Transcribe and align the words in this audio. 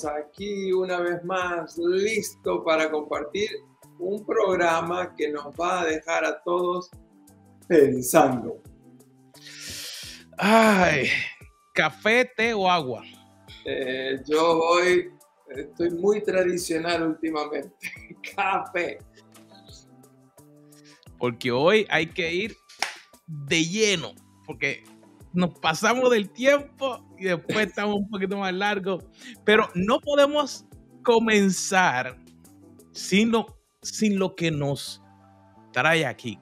Aquí 0.00 0.72
una 0.72 1.00
vez 1.00 1.22
más, 1.24 1.76
listo 1.76 2.64
para 2.64 2.90
compartir 2.90 3.50
un 3.98 4.24
programa 4.24 5.14
que 5.14 5.30
nos 5.30 5.54
va 5.54 5.82
a 5.82 5.84
dejar 5.84 6.24
a 6.24 6.42
todos 6.42 6.90
pensando. 7.68 8.62
Ay, 10.38 11.08
café, 11.74 12.24
té 12.24 12.54
o 12.54 12.68
agua. 12.68 13.02
Eh, 13.66 14.18
yo 14.26 14.58
hoy 14.60 15.10
estoy 15.48 15.90
muy 15.90 16.22
tradicional 16.22 17.08
últimamente. 17.08 17.90
café. 18.34 18.98
Porque 21.18 21.52
hoy 21.52 21.86
hay 21.90 22.06
que 22.06 22.32
ir 22.32 22.56
de 23.26 23.62
lleno, 23.62 24.14
porque 24.46 24.82
nos 25.32 25.58
pasamos 25.58 26.10
del 26.10 26.30
tiempo 26.30 27.04
y 27.18 27.24
después 27.24 27.68
estamos 27.68 27.96
un 27.96 28.08
poquito 28.08 28.36
más 28.36 28.52
largos. 28.52 29.04
Pero 29.44 29.68
no 29.74 30.00
podemos 30.00 30.66
comenzar 31.02 32.18
sino 32.92 33.46
sin 33.80 34.18
lo 34.18 34.34
que 34.36 34.50
nos 34.50 35.02
trae 35.72 36.06
aquí. 36.06 36.38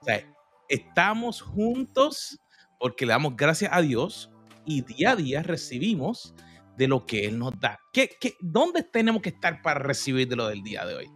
O 0.00 0.04
sea, 0.04 0.24
estamos 0.68 1.42
juntos 1.42 2.38
porque 2.78 3.06
le 3.06 3.12
damos 3.12 3.36
gracias 3.36 3.70
a 3.72 3.82
Dios 3.82 4.30
y 4.64 4.82
día 4.82 5.12
a 5.12 5.16
día 5.16 5.42
recibimos 5.42 6.34
de 6.76 6.88
lo 6.88 7.04
que 7.04 7.26
Él 7.26 7.38
nos 7.38 7.58
da. 7.60 7.78
¿Qué, 7.92 8.10
qué, 8.20 8.34
dónde 8.40 8.82
tenemos 8.82 9.20
que 9.22 9.28
estar 9.30 9.60
para 9.62 9.80
recibir 9.80 10.28
de 10.28 10.36
lo 10.36 10.48
del 10.48 10.62
día 10.62 10.86
de 10.86 10.94
hoy? 10.94 11.10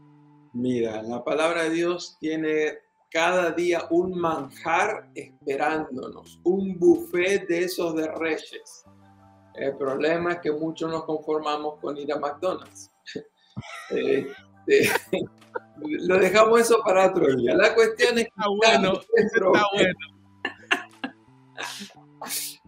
Mira, 0.52 1.02
la 1.02 1.24
palabra 1.24 1.64
de 1.64 1.70
Dios 1.70 2.18
tiene 2.20 2.74
cada 3.14 3.52
día 3.52 3.86
un 3.90 4.18
manjar 4.18 5.08
esperándonos, 5.14 6.40
un 6.42 6.76
buffet 6.80 7.46
de 7.46 7.62
esos 7.62 7.94
de 7.94 8.08
reyes. 8.08 8.84
El 9.54 9.76
problema 9.76 10.32
es 10.32 10.40
que 10.40 10.50
muchos 10.50 10.90
nos 10.90 11.04
conformamos 11.04 11.78
con 11.80 11.96
ir 11.96 12.12
a 12.12 12.18
McDonald's. 12.18 12.90
Este, 13.88 14.90
lo 15.76 16.18
dejamos 16.18 16.62
eso 16.62 16.80
para 16.84 17.06
otro 17.06 17.32
día. 17.36 17.54
La 17.54 17.72
cuestión 17.72 18.18
es 18.18 18.24
que 18.24 18.30
está 18.30 18.48
bueno, 18.48 19.00
está 19.14 19.62
bueno. 19.72 19.94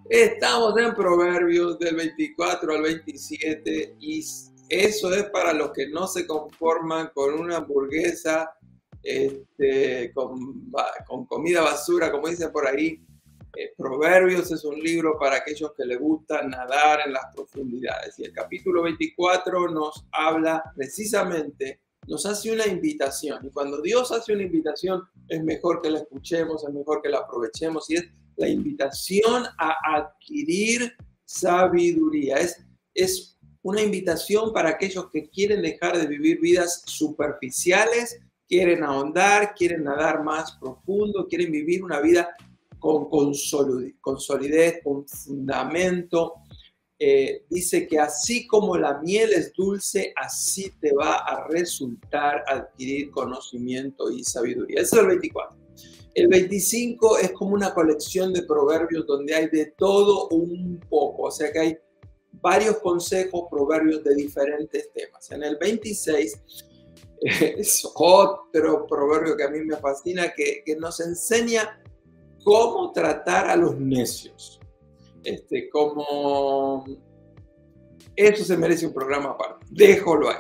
Estamos 0.09 0.79
en 0.79 0.95
Proverbios 0.95 1.77
del 1.81 1.97
24 1.97 2.73
al 2.73 2.83
27 2.83 3.97
y 3.99 4.23
eso 4.69 5.13
es 5.13 5.25
para 5.31 5.53
los 5.53 5.73
que 5.73 5.89
no 5.89 6.07
se 6.07 6.25
conforman 6.25 7.11
con 7.13 7.35
una 7.35 7.57
hamburguesa 7.57 8.56
este, 9.07 10.13
con, 10.13 10.73
con, 11.07 11.27
comida 11.27 11.63
basura, 11.63 12.11
como 12.11 12.29
dice 12.29 12.49
por 12.49 12.67
ahí. 12.67 13.01
Eh, 13.57 13.73
Proverbios 13.77 14.51
es 14.51 14.65
un 14.65 14.81
libro 14.81 15.17
para 15.17 15.37
aquellos 15.37 15.73
que 15.75 15.85
les 15.85 15.99
gusta 15.99 16.43
nadar 16.43 17.01
en 17.07 17.13
las 17.13 17.33
profundidades. 17.35 18.19
Y 18.19 18.25
el 18.25 18.33
capítulo 18.33 18.83
24 18.83 19.69
nos 19.71 20.05
habla 20.11 20.73
precisamente, 20.75 21.81
nos 22.09 22.27
hace 22.27 22.51
una 22.51 22.67
invitación. 22.67 23.47
Y 23.47 23.51
cuando 23.51 23.81
Dios 23.81 24.11
hace 24.11 24.33
una 24.33 24.43
invitación, 24.43 25.05
es 25.29 25.43
mejor 25.43 25.81
que 25.81 25.91
la 25.91 26.01
escuchemos, 26.01 26.65
es 26.67 26.75
mejor 26.75 27.01
que 27.01 27.09
la 27.09 27.19
aprovechemos. 27.19 27.89
Y 27.89 27.95
es 27.95 28.09
la 28.37 28.49
invitación 28.49 29.45
a 29.57 29.77
adquirir 29.95 30.97
sabiduría. 31.25 32.39
Es, 32.39 32.67
es 32.93 33.39
una 33.63 33.83
invitación 33.83 34.53
para 34.53 34.71
aquellos 34.71 35.11
que 35.11 35.31
quieren 35.31 35.63
dejar 35.63 35.97
de 35.97 36.07
vivir 36.07 36.41
vidas 36.41 36.83
superficiales 36.87 38.21
quieren 38.49 38.85
ahondar, 38.85 39.55
quieren 39.55 39.85
nadar 39.85 40.23
más 40.23 40.57
profundo, 40.59 41.27
quieren 41.29 41.51
vivir 41.51 41.83
una 41.83 42.01
vida 42.01 42.35
con, 42.79 43.09
con, 43.09 43.35
solidez, 43.35 44.81
con 44.83 45.07
fundamento. 45.07 46.35
Eh, 46.99 47.45
dice 47.51 47.87
que 47.87 47.99
así 47.99 48.47
como 48.47 48.77
la 48.77 48.99
miel 49.01 49.33
es 49.33 49.53
dulce, 49.53 50.15
así 50.17 50.73
te 50.81 50.95
va 50.95 51.17
a 51.17 51.47
resultar 51.49 52.43
adquirir 52.47 53.11
conocimiento 53.11 54.11
y 54.11 54.25
sabiduría. 54.25 54.81
Eso 54.81 54.97
es 54.97 55.03
el 55.03 55.09
24. 55.09 55.57
El 56.15 56.29
25 56.29 57.19
es 57.19 57.33
como 57.33 57.55
una 57.55 57.75
colección 57.75 58.33
de 58.33 58.43
proverbios 58.43 59.07
donde 59.07 59.35
hay 59.35 59.49
de 59.49 59.67
todo 59.77 60.29
un 60.29 60.81
poco, 60.89 61.25
o 61.25 61.31
sea 61.31 61.53
que 61.53 61.59
hay 61.59 61.79
varios 62.41 62.79
consejos, 62.79 63.49
proverbios 63.51 64.03
de 64.03 64.15
diferentes 64.15 64.91
temas. 64.93 65.31
En 65.31 65.43
el 65.43 65.59
26 65.59 66.39
es 67.21 67.89
otro 67.95 68.87
proverbio 68.87 69.37
que 69.37 69.45
a 69.45 69.51
mí 69.51 69.61
me 69.61 69.77
fascina, 69.77 70.33
que, 70.35 70.63
nos 70.79 71.01
enseña 71.01 71.83
cómo 72.45 72.93
tratar 72.93 73.49
a 73.49 73.57
los 73.57 73.79
necios. 73.79 74.61
Este, 75.25 75.71
eso 78.15 78.45
se 78.45 78.57
merece 78.57 78.87
un 78.87 78.95
programa 78.95 79.31
aparte. 79.31 79.67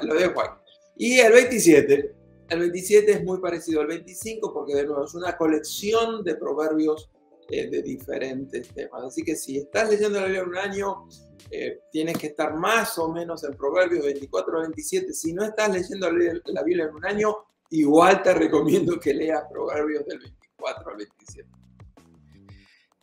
Lo 0.02 0.14
dejo 0.14 0.40
ahí. 0.40 0.48
Y 0.96 1.18
el 1.18 1.32
27, 1.32 2.14
el 2.48 2.58
27 2.58 3.12
es 3.12 3.24
muy 3.24 3.38
parecido 3.38 3.80
al 3.80 3.88
25 3.88 4.52
porque 4.52 4.74
de 4.74 4.86
nuevo 4.86 5.04
es 5.04 5.14
una 5.14 5.36
colección 5.36 6.24
de 6.24 6.36
proverbios 6.36 7.10
eh, 7.48 7.70
de 7.70 7.82
diferentes 7.82 8.68
temas. 8.74 9.04
Así 9.04 9.22
que 9.22 9.36
si 9.36 9.58
estás 9.58 9.88
leyendo 9.88 10.20
la 10.20 10.26
Biblia 10.26 10.42
en 10.42 10.48
un 10.48 10.58
año, 10.58 11.08
eh, 11.50 11.78
tienes 11.92 12.18
que 12.18 12.28
estar 12.28 12.54
más 12.56 12.98
o 12.98 13.12
menos 13.12 13.44
en 13.44 13.52
Proverbios 13.54 14.04
24 14.04 14.60
27. 14.62 15.12
Si 15.12 15.32
no 15.32 15.44
estás 15.44 15.72
leyendo 15.72 16.10
la 16.10 16.62
Biblia 16.64 16.86
en 16.86 16.94
un 16.94 17.06
año, 17.06 17.36
igual 17.70 18.20
te 18.22 18.34
recomiendo 18.34 18.98
que 18.98 19.14
leas 19.14 19.44
Proverbios 19.50 20.04
del 20.06 20.18
24 20.18 20.90
al 20.90 20.96
27. 20.96 21.48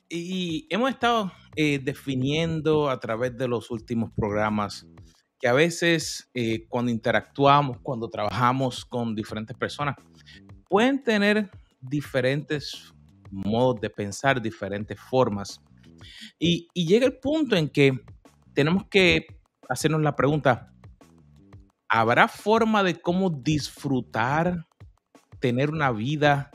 Y 0.10 0.68
hemos 0.70 0.90
estado 0.90 1.32
eh, 1.56 1.80
definiendo 1.82 2.90
a 2.90 3.00
través 3.00 3.38
de 3.38 3.48
los 3.48 3.72
últimos 3.72 4.12
programas 4.12 4.86
que 5.40 5.48
a 5.48 5.54
veces 5.54 6.30
cuando 6.70 6.90
interactuamos, 6.90 7.78
cuando 7.82 8.10
trabajamos 8.10 8.86
con 8.86 9.14
diferentes 9.14 9.58
personas, 9.58 9.96
pueden 10.70 11.04
tener 11.04 11.50
diferentes 11.82 12.94
modos 13.34 13.82
de 13.82 13.90
pensar, 13.90 14.42
diferentes 14.42 15.00
formas. 15.00 15.60
Y, 16.40 16.68
llega 16.74 17.06
el 17.06 17.18
punto 17.18 17.56
en 17.56 17.70
que 17.70 18.00
tenemos 18.54 18.86
que 18.88 19.26
hacernos 19.68 20.02
la 20.02 20.16
pregunta, 20.16 20.72
¿habrá 21.90 22.28
forma 22.28 22.84
de 22.84 23.00
cómo 23.00 23.30
disfrutar, 23.30 24.66
tener 25.40 25.70
una 25.72 25.92
vida 25.92 26.52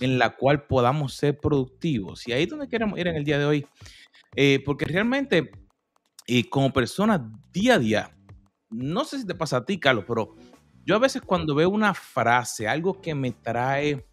en 0.00 0.18
la 0.18 0.36
cual 0.36 0.66
podamos 0.66 1.14
ser 1.14 1.38
productivos? 1.38 2.26
Y 2.28 2.32
ahí 2.32 2.44
es 2.44 2.48
donde 2.48 2.68
queremos 2.68 2.98
ir 2.98 3.08
en 3.08 3.16
el 3.16 3.24
día 3.24 3.38
de 3.38 3.44
hoy. 3.44 3.66
Eh, 4.36 4.62
porque 4.64 4.84
realmente, 4.84 5.50
eh, 6.26 6.48
como 6.48 6.72
persona, 6.72 7.30
día 7.52 7.74
a 7.74 7.78
día, 7.78 8.16
no 8.70 9.04
sé 9.04 9.18
si 9.18 9.26
te 9.26 9.34
pasa 9.34 9.58
a 9.58 9.64
ti, 9.64 9.80
Carlos, 9.80 10.04
pero 10.06 10.36
yo 10.84 10.94
a 10.94 11.00
veces 11.00 11.22
cuando 11.22 11.54
veo 11.54 11.68
una 11.68 11.94
frase, 11.94 12.68
algo 12.68 13.00
que 13.00 13.14
me 13.14 13.32
trae 13.32 14.06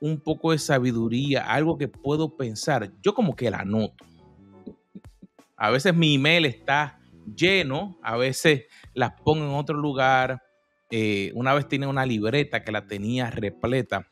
un 0.00 0.20
poco 0.20 0.52
de 0.52 0.58
sabiduría, 0.58 1.50
algo 1.52 1.76
que 1.76 1.88
puedo 1.88 2.36
pensar, 2.36 2.92
yo 3.02 3.14
como 3.14 3.36
que 3.36 3.50
la 3.50 3.64
noto. 3.64 4.04
A 5.56 5.70
veces 5.70 5.94
mi 5.94 6.14
email 6.14 6.46
está 6.46 6.98
lleno, 7.36 7.98
a 8.02 8.16
veces 8.16 8.64
las 8.94 9.12
pongo 9.20 9.44
en 9.44 9.50
otro 9.50 9.76
lugar. 9.76 10.42
Eh, 10.90 11.32
una 11.34 11.54
vez 11.54 11.68
tenía 11.68 11.88
una 11.88 12.06
libreta 12.06 12.64
que 12.64 12.72
la 12.72 12.86
tenía 12.86 13.30
repleta, 13.30 14.08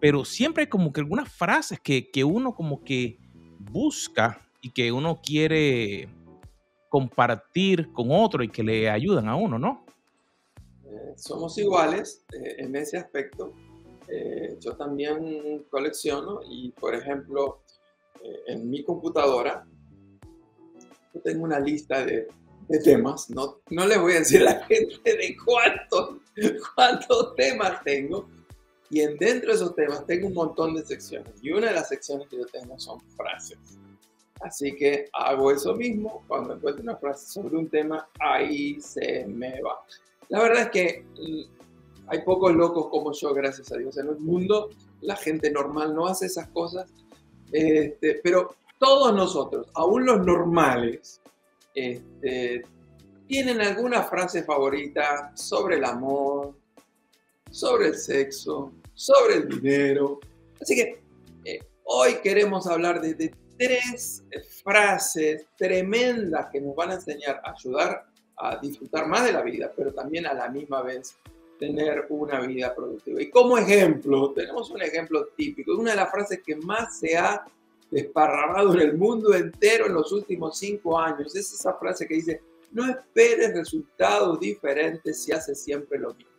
pero 0.00 0.24
siempre 0.24 0.68
como 0.68 0.92
que 0.92 1.00
algunas 1.00 1.30
frases 1.30 1.80
que, 1.80 2.10
que 2.10 2.22
uno 2.22 2.54
como 2.54 2.84
que 2.84 3.18
busca 3.58 4.48
y 4.62 4.70
que 4.70 4.92
uno 4.92 5.20
quiere 5.20 6.08
compartir 6.88 7.92
con 7.92 8.08
otro 8.10 8.42
y 8.42 8.48
que 8.48 8.62
le 8.62 8.88
ayudan 8.88 9.28
a 9.28 9.36
uno, 9.36 9.58
¿no? 9.58 9.84
Eh, 10.84 11.12
somos 11.16 11.58
iguales 11.58 12.24
eh, 12.32 12.56
en 12.58 12.74
ese 12.76 12.96
aspecto. 12.96 13.52
Eh, 14.10 14.56
yo 14.60 14.74
también 14.76 15.64
colecciono 15.70 16.40
y, 16.48 16.70
por 16.70 16.94
ejemplo, 16.94 17.62
eh, 18.22 18.40
en 18.46 18.70
mi 18.70 18.82
computadora, 18.82 19.66
yo 21.14 21.20
tengo 21.20 21.44
una 21.44 21.60
lista 21.60 22.04
de, 22.04 22.28
temas. 22.84 23.30
No, 23.30 23.60
no 23.70 23.86
le 23.86 23.96
voy 23.96 24.12
a 24.12 24.18
decir 24.18 24.42
a 24.42 24.44
la 24.44 24.64
gente 24.66 25.16
de 25.16 25.36
cuántos, 25.44 26.20
cuántos 26.74 27.34
temas 27.34 27.82
tengo. 27.82 28.28
Y 28.90 29.00
en 29.00 29.16
dentro 29.16 29.50
de 29.50 29.56
esos 29.56 29.74
temas 29.74 30.06
tengo 30.06 30.28
un 30.28 30.34
montón 30.34 30.74
de 30.74 30.84
secciones. 30.84 31.32
Y 31.42 31.50
una 31.50 31.68
de 31.68 31.74
las 31.74 31.88
secciones 31.88 32.28
que 32.28 32.38
yo 32.38 32.46
tengo 32.46 32.78
son 32.78 33.00
frases. 33.16 33.58
Así 34.40 34.74
que 34.76 35.08
hago 35.12 35.50
eso 35.50 35.74
mismo. 35.74 36.24
Cuando 36.28 36.54
encuentro 36.54 36.82
una 36.82 36.96
frase 36.96 37.26
sobre 37.26 37.56
un 37.56 37.68
tema, 37.68 38.08
ahí 38.18 38.80
se 38.80 39.26
me 39.26 39.60
va. 39.60 39.82
La 40.28 40.42
verdad 40.42 40.62
es 40.64 40.70
que 40.70 41.04
mm, 41.18 41.57
hay 42.08 42.22
pocos 42.22 42.54
locos 42.54 42.88
como 42.88 43.12
yo, 43.12 43.34
gracias 43.34 43.72
a 43.72 43.76
Dios. 43.76 43.96
En 43.98 44.08
el 44.08 44.18
mundo 44.18 44.70
la 45.00 45.16
gente 45.16 45.50
normal 45.50 45.94
no 45.94 46.06
hace 46.06 46.26
esas 46.26 46.48
cosas, 46.48 46.90
este, 47.52 48.20
pero 48.22 48.54
todos 48.78 49.14
nosotros, 49.14 49.68
aún 49.74 50.06
los 50.06 50.24
normales, 50.24 51.20
este, 51.74 52.62
tienen 53.26 53.60
alguna 53.60 54.02
frase 54.02 54.42
favorita 54.42 55.32
sobre 55.34 55.76
el 55.76 55.84
amor, 55.84 56.54
sobre 57.50 57.88
el 57.88 57.94
sexo, 57.94 58.72
sobre 58.94 59.36
el 59.36 59.48
dinero. 59.48 60.18
Así 60.60 60.74
que 60.74 61.00
eh, 61.44 61.60
hoy 61.84 62.14
queremos 62.22 62.66
hablar 62.66 63.00
de, 63.00 63.32
tres 63.58 64.22
frases 64.62 65.46
tremendas 65.56 66.46
que 66.52 66.60
nos 66.60 66.76
van 66.76 66.90
a 66.90 66.94
enseñar 66.94 67.40
a 67.44 67.50
ayudar 67.50 68.06
a 68.36 68.56
disfrutar 68.56 69.08
más 69.08 69.24
de 69.24 69.32
la 69.32 69.42
vida, 69.42 69.72
pero 69.76 69.92
también 69.92 70.26
a 70.26 70.32
la 70.32 70.48
misma 70.48 70.80
vez 70.82 71.16
tener 71.58 72.06
una 72.08 72.40
vida 72.40 72.74
productiva. 72.74 73.20
Y 73.20 73.30
como 73.30 73.58
ejemplo, 73.58 74.32
tenemos 74.32 74.70
un 74.70 74.82
ejemplo 74.82 75.26
típico, 75.36 75.76
una 75.76 75.90
de 75.90 75.96
las 75.96 76.10
frases 76.10 76.40
que 76.44 76.56
más 76.56 76.98
se 76.98 77.16
ha 77.16 77.44
desparramado 77.90 78.74
en 78.74 78.80
el 78.80 78.96
mundo 78.96 79.34
entero 79.34 79.86
en 79.86 79.94
los 79.94 80.12
últimos 80.12 80.58
cinco 80.58 80.98
años. 80.98 81.34
Es 81.34 81.52
esa 81.52 81.74
frase 81.74 82.06
que 82.06 82.14
dice, 82.14 82.40
no 82.72 82.88
esperes 82.88 83.54
resultados 83.54 84.38
diferentes 84.40 85.22
si 85.22 85.32
haces 85.32 85.60
siempre 85.60 85.98
lo 85.98 86.14
mismo. 86.14 86.32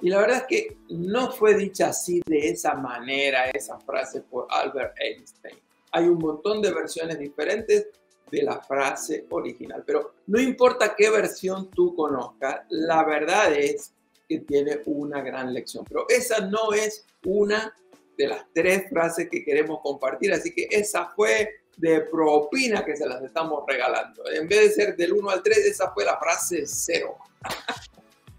Y 0.00 0.10
la 0.10 0.20
verdad 0.20 0.38
es 0.38 0.46
que 0.46 0.76
no 0.90 1.30
fue 1.32 1.54
dicha 1.54 1.88
así 1.88 2.20
de 2.26 2.50
esa 2.50 2.74
manera 2.74 3.48
esa 3.50 3.78
frase 3.80 4.20
por 4.20 4.46
Albert 4.50 4.94
Einstein. 4.98 5.56
Hay 5.92 6.04
un 6.04 6.18
montón 6.18 6.60
de 6.60 6.72
versiones 6.72 7.18
diferentes 7.18 7.88
de 8.30 8.42
la 8.42 8.60
frase 8.60 9.24
original, 9.30 9.82
pero 9.86 10.14
no 10.26 10.40
importa 10.40 10.94
qué 10.94 11.08
versión 11.10 11.70
tú 11.70 11.94
conozcas, 11.94 12.66
la 12.70 13.04
verdad 13.04 13.54
es 13.54 13.92
que 14.28 14.40
tiene 14.40 14.80
una 14.86 15.22
gran 15.22 15.52
lección. 15.52 15.84
Pero 15.88 16.06
esa 16.08 16.40
no 16.46 16.72
es 16.72 17.06
una 17.24 17.74
de 18.16 18.28
las 18.28 18.46
tres 18.52 18.88
frases 18.88 19.28
que 19.30 19.44
queremos 19.44 19.80
compartir, 19.82 20.32
así 20.32 20.54
que 20.54 20.68
esa 20.70 21.12
fue 21.14 21.50
de 21.76 22.00
propina 22.00 22.84
que 22.84 22.96
se 22.96 23.06
las 23.06 23.22
estamos 23.22 23.62
regalando. 23.66 24.22
En 24.30 24.48
vez 24.48 24.60
de 24.60 24.70
ser 24.70 24.96
del 24.96 25.12
1 25.12 25.30
al 25.30 25.42
3, 25.42 25.58
esa 25.58 25.92
fue 25.92 26.04
la 26.04 26.18
frase 26.18 26.66
cero. 26.66 27.16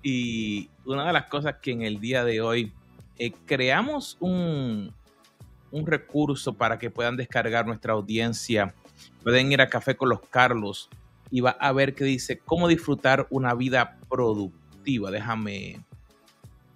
Y 0.02 0.70
una 0.86 1.06
de 1.06 1.14
las 1.14 1.28
cosas 1.28 1.56
que 1.62 1.72
en 1.72 1.84
el 1.84 2.00
día 2.00 2.24
de 2.24 2.42
hoy 2.42 2.74
eh, 3.18 3.32
creamos 3.46 4.18
un, 4.20 4.94
un 5.72 5.86
recurso 5.86 6.54
para 6.54 6.80
que 6.80 6.90
puedan 6.90 7.18
descargar 7.18 7.66
nuestra 7.68 7.94
audiencia. 7.94 8.74
Pueden 9.24 9.52
ir 9.52 9.62
a 9.62 9.70
Café 9.70 9.96
con 9.96 10.10
los 10.10 10.22
Carlos 10.22 10.90
y 11.30 11.42
va 11.42 11.52
a 11.52 11.72
ver 11.72 11.94
que 11.94 12.06
dice 12.06 12.40
cómo 12.40 12.68
disfrutar 12.68 13.28
una 13.30 13.54
vida 13.54 13.98
productiva. 14.10 14.67
Déjame 14.88 15.84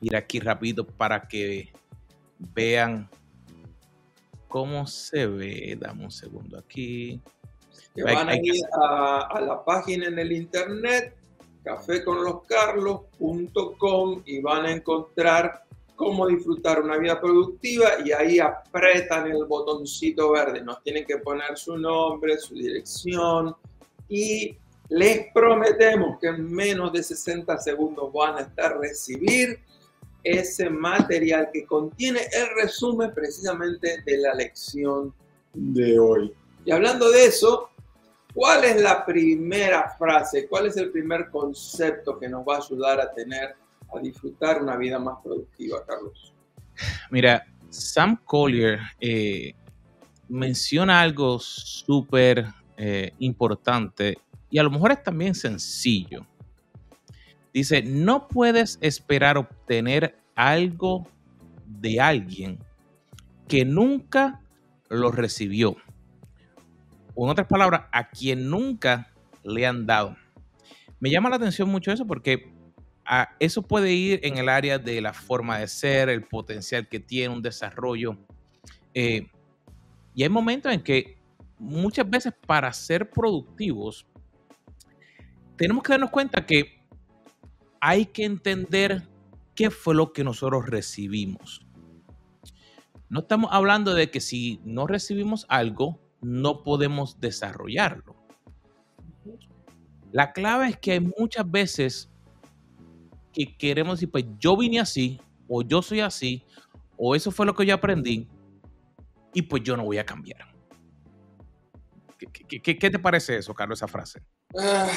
ir 0.01 0.15
aquí 0.15 0.39
rápido 0.39 0.85
para 0.85 1.27
que 1.27 1.71
vean 2.37 3.09
cómo 4.49 4.85
se 4.85 5.25
ve. 5.27 5.77
Dame 5.79 6.03
un 6.03 6.11
segundo 6.11 6.57
aquí. 6.57 7.21
van 7.95 8.27
a 8.27 8.35
ir 8.35 8.61
a, 8.73 9.39
la 9.39 9.63
página 9.63 10.07
en 10.07 10.19
el 10.19 10.33
internet 10.33 11.15
caféconloscarlos.com 11.63 14.23
y 14.25 14.41
van 14.41 14.65
a 14.65 14.71
encontrar 14.71 15.63
cómo 15.95 16.27
disfrutar 16.27 16.81
una 16.81 16.97
vida 16.97 17.21
productiva 17.21 17.91
y 18.03 18.11
ahí 18.11 18.39
apretan 18.39 19.31
el 19.31 19.45
botoncito 19.45 20.31
verde. 20.31 20.61
Nos 20.63 20.83
tienen 20.83 21.05
que 21.05 21.19
poner 21.19 21.57
su 21.57 21.77
nombre, 21.77 22.37
su 22.39 22.55
dirección 22.55 23.55
y 24.09 24.57
les 24.91 25.31
prometemos 25.33 26.19
que 26.19 26.27
en 26.27 26.51
menos 26.51 26.91
de 26.91 27.01
60 27.01 27.57
segundos 27.59 28.11
van 28.11 28.35
a 28.35 28.41
estar 28.41 28.77
recibir 28.77 29.57
ese 30.21 30.69
material 30.69 31.49
que 31.53 31.65
contiene 31.65 32.19
el 32.33 32.47
resumen 32.61 33.13
precisamente 33.13 34.03
de 34.05 34.17
la 34.17 34.33
lección 34.33 35.13
de 35.53 35.97
hoy. 35.97 36.33
Y 36.65 36.71
hablando 36.71 37.09
de 37.09 37.23
eso, 37.23 37.69
¿cuál 38.33 38.65
es 38.65 38.81
la 38.81 39.05
primera 39.05 39.95
frase? 39.97 40.45
¿Cuál 40.49 40.67
es 40.67 40.75
el 40.75 40.91
primer 40.91 41.29
concepto 41.29 42.19
que 42.19 42.27
nos 42.27 42.45
va 42.45 42.55
a 42.55 42.59
ayudar 42.59 42.99
a 42.99 43.13
tener, 43.13 43.55
a 43.95 43.99
disfrutar 44.01 44.61
una 44.61 44.75
vida 44.75 44.99
más 44.99 45.19
productiva, 45.23 45.85
Carlos? 45.87 46.33
Mira, 47.09 47.45
Sam 47.69 48.19
Collier 48.25 48.77
eh, 48.99 49.55
menciona 50.27 50.99
algo 50.99 51.39
súper 51.39 52.45
eh, 52.75 53.13
importante 53.19 54.17
y 54.51 54.59
a 54.59 54.63
lo 54.63 54.69
mejor 54.69 54.91
es 54.91 55.01
también 55.01 55.33
sencillo. 55.33 56.27
Dice, 57.53 57.81
no 57.81 58.27
puedes 58.27 58.77
esperar 58.81 59.37
obtener 59.37 60.19
algo 60.35 61.07
de 61.65 61.99
alguien 61.99 62.59
que 63.47 63.65
nunca 63.65 64.41
lo 64.89 65.11
recibió. 65.11 65.75
O 67.15 67.25
en 67.25 67.31
otras 67.31 67.47
palabras, 67.47 67.83
a 67.91 68.09
quien 68.09 68.49
nunca 68.49 69.11
le 69.43 69.65
han 69.65 69.85
dado. 69.85 70.15
Me 70.99 71.09
llama 71.09 71.29
la 71.29 71.37
atención 71.37 71.67
mucho 71.69 71.91
eso 71.91 72.05
porque 72.05 72.53
ah, 73.05 73.29
eso 73.39 73.61
puede 73.61 73.91
ir 73.91 74.19
en 74.23 74.37
el 74.37 74.47
área 74.47 74.77
de 74.77 75.01
la 75.01 75.13
forma 75.13 75.57
de 75.59 75.67
ser, 75.67 76.09
el 76.09 76.23
potencial 76.23 76.87
que 76.87 76.99
tiene, 76.99 77.33
un 77.33 77.41
desarrollo. 77.41 78.17
Eh, 78.93 79.27
y 80.13 80.23
hay 80.23 80.29
momentos 80.29 80.71
en 80.71 80.81
que 80.81 81.17
muchas 81.57 82.09
veces 82.09 82.33
para 82.45 82.71
ser 82.73 83.09
productivos, 83.09 84.05
tenemos 85.61 85.83
que 85.83 85.93
darnos 85.93 86.09
cuenta 86.09 86.43
que 86.43 86.81
hay 87.79 88.07
que 88.07 88.25
entender 88.25 89.07
qué 89.53 89.69
fue 89.69 89.93
lo 89.93 90.11
que 90.11 90.23
nosotros 90.23 90.65
recibimos. 90.65 91.67
No 93.09 93.19
estamos 93.19 93.51
hablando 93.53 93.93
de 93.93 94.09
que 94.09 94.21
si 94.21 94.59
no 94.63 94.87
recibimos 94.87 95.45
algo, 95.49 96.01
no 96.19 96.63
podemos 96.63 97.19
desarrollarlo. 97.19 98.15
La 100.11 100.33
clave 100.33 100.69
es 100.69 100.79
que 100.79 100.93
hay 100.93 100.99
muchas 100.99 101.51
veces 101.51 102.09
que 103.31 103.55
queremos 103.55 103.99
decir, 103.99 104.09
pues 104.09 104.25
yo 104.39 104.57
vine 104.57 104.79
así, 104.79 105.21
o 105.47 105.61
yo 105.61 105.83
soy 105.83 105.99
así, 105.99 106.43
o 106.97 107.13
eso 107.13 107.29
fue 107.29 107.45
lo 107.45 107.53
que 107.53 107.67
yo 107.67 107.75
aprendí, 107.75 108.27
y 109.31 109.43
pues 109.43 109.61
yo 109.61 109.77
no 109.77 109.83
voy 109.83 109.99
a 109.99 110.07
cambiar. 110.07 110.55
¿Qué, 112.17 112.73
te 112.73 112.97
parece 112.97 113.37
eso, 113.37 113.53
Carlos, 113.53 113.77
esa 113.77 113.87
frase? 113.87 114.23
Ah, 114.57 114.89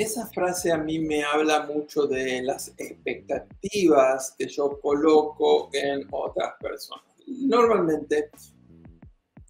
esa 0.00 0.26
frase 0.26 0.72
a 0.72 0.78
mí 0.78 0.98
me 0.98 1.22
habla 1.22 1.66
mucho 1.66 2.06
de 2.06 2.42
las 2.42 2.68
expectativas 2.76 4.34
que 4.36 4.48
yo 4.48 4.80
coloco 4.80 5.70
en 5.72 6.06
otras 6.10 6.54
personas. 6.60 7.04
Normalmente, 7.26 8.30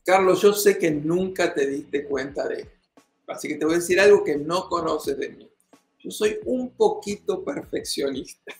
Carlos, 0.04 0.42
yo 0.42 0.52
sé 0.52 0.78
que 0.78 0.90
nunca 0.90 1.54
te 1.54 1.66
diste 1.66 2.04
cuenta 2.04 2.46
de 2.46 2.62
esto. 2.62 2.74
Así 3.26 3.48
que 3.48 3.56
te 3.56 3.64
voy 3.64 3.74
a 3.74 3.78
decir 3.78 3.98
algo 3.98 4.22
que 4.22 4.36
no 4.36 4.68
conoces 4.68 5.16
de 5.18 5.30
mí. 5.30 5.50
Yo 5.98 6.10
soy 6.10 6.38
un 6.44 6.70
poquito 6.70 7.42
perfeccionista. 7.42 8.52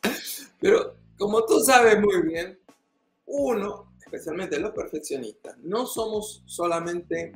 Pero 0.60 0.96
como 1.18 1.44
tú 1.44 1.60
sabes 1.60 2.00
muy 2.00 2.22
bien, 2.22 2.58
uno, 3.26 3.92
especialmente 4.04 4.58
los 4.58 4.72
perfeccionistas, 4.72 5.58
no 5.58 5.86
somos 5.86 6.42
solamente 6.46 7.32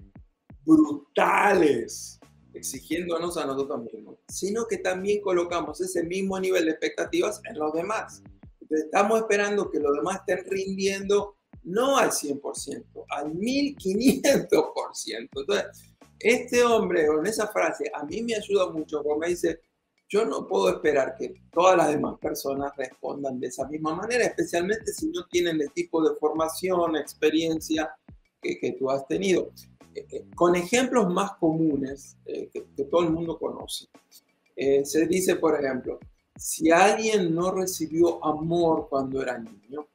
brutales 0.67 2.19
exigiéndonos 2.57 3.37
a 3.37 3.47
nosotros 3.47 3.85
mismos, 3.93 4.17
sino 4.29 4.67
que 4.67 4.79
también 4.79 5.21
colocamos 5.21 5.81
ese 5.81 6.03
mismo 6.03 6.39
nivel 6.41 6.65
de 6.65 6.73
expectativas 6.73 7.41
en 7.49 7.59
los 7.59 7.73
demás. 7.73 8.23
estamos 8.69 9.21
esperando 9.21 9.71
que 9.71 9.79
los 9.79 9.95
demás 9.97 10.21
estén 10.27 10.45
rindiendo 10.51 11.37
no 11.63 11.97
al 11.97 12.11
100%, 12.11 13.05
al 13.11 13.33
1500%. 13.33 15.29
Entonces, 15.35 15.65
este 16.19 16.65
hombre 16.65 17.07
con 17.07 17.27
esa 17.27 17.47
frase 17.49 17.91
a 17.95 18.05
mí 18.05 18.23
me 18.23 18.35
ayuda 18.35 18.71
mucho 18.71 19.03
porque 19.03 19.21
me 19.21 19.29
dice, 19.29 19.61
yo 20.09 20.25
no 20.25 20.47
puedo 20.47 20.71
esperar 20.71 21.15
que 21.19 21.35
todas 21.53 21.77
las 21.77 21.89
demás 21.89 22.19
personas 22.21 22.73
respondan 22.77 23.41
de 23.41 23.49
esa 23.49 23.67
misma 23.69 23.95
manera, 23.95 24.25
especialmente 24.25 24.93
si 24.93 25.09
no 25.09 25.27
tienen 25.27 25.61
el 25.61 25.73
tipo 25.73 26.03
de 26.09 26.17
formación, 26.17 26.97
experiencia 26.97 27.91
que, 28.41 28.59
que 28.59 28.73
tú 28.73 28.89
has 28.91 29.07
tenido 29.09 29.51
con 30.35 30.57
ejemplos 30.57 31.12
más 31.12 31.33
comunes 31.35 32.17
eh, 32.25 32.50
que, 32.53 32.85
todo 32.85 33.03
el 33.03 33.11
mundo 33.11 33.38
conoce. 33.38 33.87
Eh, 34.55 34.85
se 34.85 35.07
dice, 35.07 35.37
por 35.37 35.59
ejemplo, 35.59 35.99
si 36.37 36.71
alguien 36.71 37.35
no 37.35 37.50
recibió 37.50 38.25
amor 38.25 38.88
cuando 38.88 39.23
era 39.23 39.38
niño, 39.38 39.87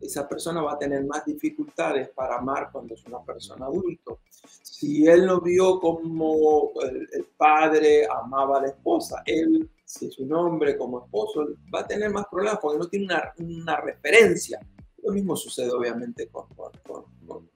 esa 0.00 0.28
persona 0.28 0.62
va 0.62 0.72
a 0.72 0.78
tener 0.78 1.04
más 1.04 1.24
dificultades 1.24 2.08
para 2.08 2.36
amar 2.36 2.70
cuando 2.72 2.94
es 2.94 3.04
una 3.06 3.22
persona 3.22 3.66
adulto. 3.66 4.20
Si 4.62 5.06
él 5.06 5.26
no 5.26 5.40
vio 5.40 5.78
como 5.78 6.72
el, 6.82 7.26
padre 7.36 8.06
amaba 8.06 8.58
a 8.58 8.62
la 8.62 8.68
esposa, 8.68 9.22
él, 9.24 9.70
si 9.84 10.06
es 10.06 10.18
un 10.18 10.32
hombre 10.32 10.76
como 10.76 11.04
esposo, 11.04 11.46
va 11.72 11.80
a 11.80 11.86
tener 11.86 12.10
más 12.10 12.26
problemas 12.26 12.58
porque 12.60 12.78
no 12.78 12.88
tiene 12.88 13.06
una, 13.06 13.32
una 13.38 13.80
referencia. 13.80 14.58
Lo 15.04 15.12
mismo 15.12 15.36
sucede 15.36 15.70
obviamente 15.70 16.28
con, 16.28 16.48
con, 16.48 16.72
con, 17.26 17.48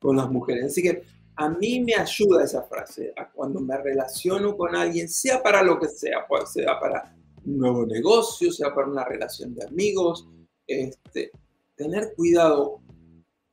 con 0.00 0.16
las 0.16 0.30
mujeres. 0.30 0.64
Así 0.66 0.82
que 0.82 1.02
a 1.36 1.48
mí 1.48 1.80
me 1.80 1.94
ayuda 1.94 2.44
esa 2.44 2.62
frase 2.62 3.14
cuando 3.34 3.60
me 3.60 3.76
relaciono 3.76 4.56
con 4.56 4.74
alguien, 4.74 5.08
sea 5.08 5.42
para 5.42 5.62
lo 5.62 5.78
que 5.78 5.88
sea, 5.88 6.26
pues 6.28 6.52
sea 6.52 6.78
para 6.78 7.14
un 7.44 7.58
nuevo 7.58 7.86
negocio, 7.86 8.52
sea 8.52 8.74
para 8.74 8.88
una 8.88 9.04
relación 9.04 9.54
de 9.54 9.64
amigos, 9.66 10.28
este, 10.66 11.30
tener 11.74 12.14
cuidado 12.14 12.80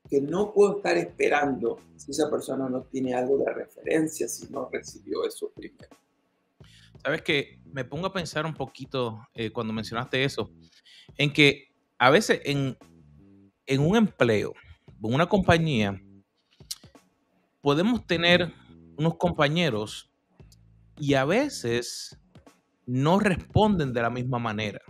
que 0.10 0.22
no 0.22 0.54
puedo 0.54 0.78
estar 0.78 0.98
esperando 0.98 1.78
si 1.96 2.12
esa 2.12 2.30
persona 2.30 2.68
no 2.68 2.84
tiene 2.84 3.14
algo 3.14 3.38
de 3.38 3.54
referencia, 3.54 4.28
si 4.28 4.52
no 4.52 4.70
recibió 4.72 5.24
eso 5.24 5.52
primero. 5.56 5.90
Sabes 7.04 7.22
que 7.22 7.60
me 7.66 7.86
pongo 7.86 8.08
a 8.08 8.14
pensar 8.14 8.46
un 8.46 8.54
poquito 8.54 9.20
eh, 9.34 9.52
cuando 9.52 9.72
mencionaste 9.72 10.24
eso, 10.24 10.52
en 11.18 11.32
que 11.32 11.70
a 11.98 12.10
veces 12.10 12.42
en, 12.44 12.78
en 13.66 13.82
un 13.82 13.96
empleo, 13.96 14.54
en 15.02 15.14
una 15.14 15.30
compañía 15.30 16.02
podemos 17.62 18.06
tener 18.06 18.54
unos 18.98 19.16
compañeros 19.18 20.12
y 20.98 21.14
a 21.14 21.26
veces 21.26 22.20
no 22.86 23.20
responden 23.20 23.94
de 23.94 24.02
la 24.02 24.10
misma 24.10 24.40
manera. 24.40 24.82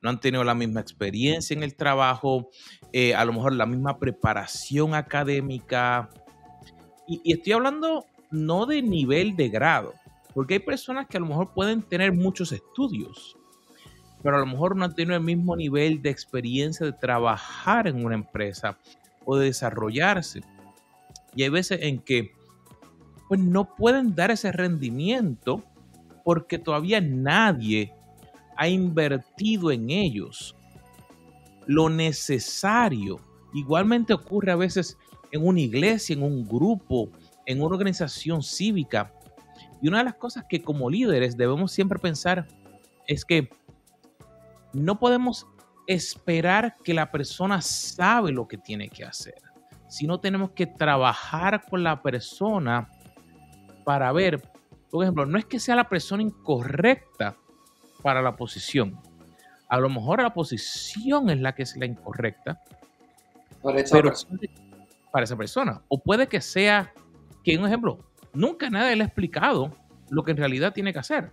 No 0.00 0.10
han 0.10 0.20
tenido 0.20 0.44
la 0.44 0.54
misma 0.54 0.80
experiencia 0.80 1.54
en 1.54 1.62
el 1.62 1.76
trabajo, 1.76 2.50
eh, 2.92 3.14
a 3.14 3.24
lo 3.24 3.32
mejor 3.32 3.54
la 3.54 3.66
misma 3.66 3.98
preparación 3.98 4.94
académica. 4.94 6.10
Y, 7.06 7.20
estoy 7.32 7.54
hablando 7.54 8.04
no 8.30 8.66
de 8.66 8.82
nivel 8.82 9.36
de 9.36 9.48
grado, 9.48 9.94
porque 10.34 10.54
hay 10.54 10.60
personas 10.60 11.06
que 11.06 11.16
a 11.16 11.20
lo 11.20 11.26
mejor 11.26 11.54
pueden 11.54 11.82
tener 11.82 12.12
muchos 12.12 12.52
estudios, 12.52 13.36
pero 14.22 14.36
a 14.36 14.40
lo 14.40 14.46
mejor 14.46 14.76
no 14.76 14.84
han 14.84 14.94
tenido 14.94 15.16
el 15.16 15.22
mismo 15.22 15.56
nivel 15.56 16.02
de 16.02 16.10
experiencia 16.10 16.84
de 16.84 16.92
trabajar 16.92 17.86
en 17.86 18.04
una 18.04 18.14
empresa 18.14 18.78
o 19.24 19.36
de 19.36 19.46
desarrollarse. 19.46 20.42
Y 21.36 21.42
hay 21.42 21.48
veces 21.48 21.80
en 21.82 21.98
que 21.98 22.32
pues 23.28 23.40
no 23.40 23.74
pueden 23.74 24.14
dar 24.14 24.30
ese 24.30 24.52
rendimiento 24.52 25.62
porque 26.24 26.58
todavía 26.58 27.00
nadie 27.00 27.92
ha 28.56 28.68
invertido 28.68 29.70
en 29.70 29.90
ellos 29.90 30.54
lo 31.66 31.88
necesario. 31.88 33.20
Igualmente 33.52 34.12
ocurre 34.12 34.52
a 34.52 34.56
veces 34.56 34.98
en 35.32 35.46
una 35.46 35.60
iglesia, 35.60 36.14
en 36.14 36.22
un 36.22 36.46
grupo, 36.46 37.10
en 37.46 37.58
una 37.60 37.74
organización 37.74 38.42
cívica. 38.42 39.12
Y 39.80 39.88
una 39.88 39.98
de 39.98 40.04
las 40.04 40.14
cosas 40.14 40.44
que 40.48 40.62
como 40.62 40.90
líderes 40.90 41.36
debemos 41.36 41.72
siempre 41.72 41.98
pensar 41.98 42.46
es 43.06 43.24
que 43.24 43.50
no 44.72 44.98
podemos 44.98 45.46
esperar 45.86 46.76
que 46.82 46.94
la 46.94 47.10
persona 47.10 47.60
sabe 47.60 48.32
lo 48.32 48.48
que 48.48 48.56
tiene 48.56 48.88
que 48.88 49.04
hacer, 49.04 49.40
sino 49.94 50.18
tenemos 50.18 50.50
que 50.50 50.66
trabajar 50.66 51.66
con 51.70 51.84
la 51.84 52.02
persona 52.02 52.88
para 53.84 54.10
ver, 54.10 54.42
por 54.90 55.04
ejemplo, 55.04 55.24
no 55.24 55.38
es 55.38 55.44
que 55.44 55.60
sea 55.60 55.76
la 55.76 55.88
persona 55.88 56.20
incorrecta 56.20 57.36
para 58.02 58.20
la 58.20 58.34
posición. 58.34 58.98
A 59.68 59.78
lo 59.78 59.88
mejor 59.88 60.20
la 60.20 60.34
posición 60.34 61.30
es 61.30 61.38
la 61.38 61.54
que 61.54 61.62
es 61.62 61.76
la 61.76 61.86
incorrecta. 61.86 62.60
Para 63.62 63.78
esa, 63.78 64.02
persona. 64.02 64.40
para 65.12 65.24
esa 65.24 65.36
persona. 65.36 65.80
O 65.86 66.02
puede 66.02 66.26
que 66.26 66.40
sea 66.40 66.92
que, 67.44 67.56
un 67.56 67.64
ejemplo, 67.64 68.00
nunca 68.32 68.68
nadie 68.70 68.96
le 68.96 69.04
ha 69.04 69.06
explicado 69.06 69.70
lo 70.10 70.24
que 70.24 70.32
en 70.32 70.38
realidad 70.38 70.72
tiene 70.72 70.92
que 70.92 70.98
hacer. 70.98 71.30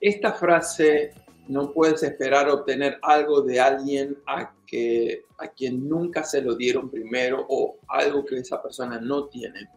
Esta 0.00 0.32
frase, 0.32 1.12
no 1.48 1.72
puedes 1.72 2.02
esperar 2.02 2.48
obtener 2.48 2.98
algo 3.02 3.42
de 3.42 3.60
alguien 3.60 4.18
a, 4.26 4.54
que, 4.66 5.24
a 5.38 5.48
quien 5.48 5.88
nunca 5.88 6.22
se 6.22 6.42
lo 6.42 6.54
dieron 6.54 6.90
primero 6.90 7.44
o 7.48 7.78
algo 7.88 8.24
que 8.24 8.36
esa 8.36 8.62
persona 8.62 9.00
no 9.00 9.26
tiene 9.26 9.68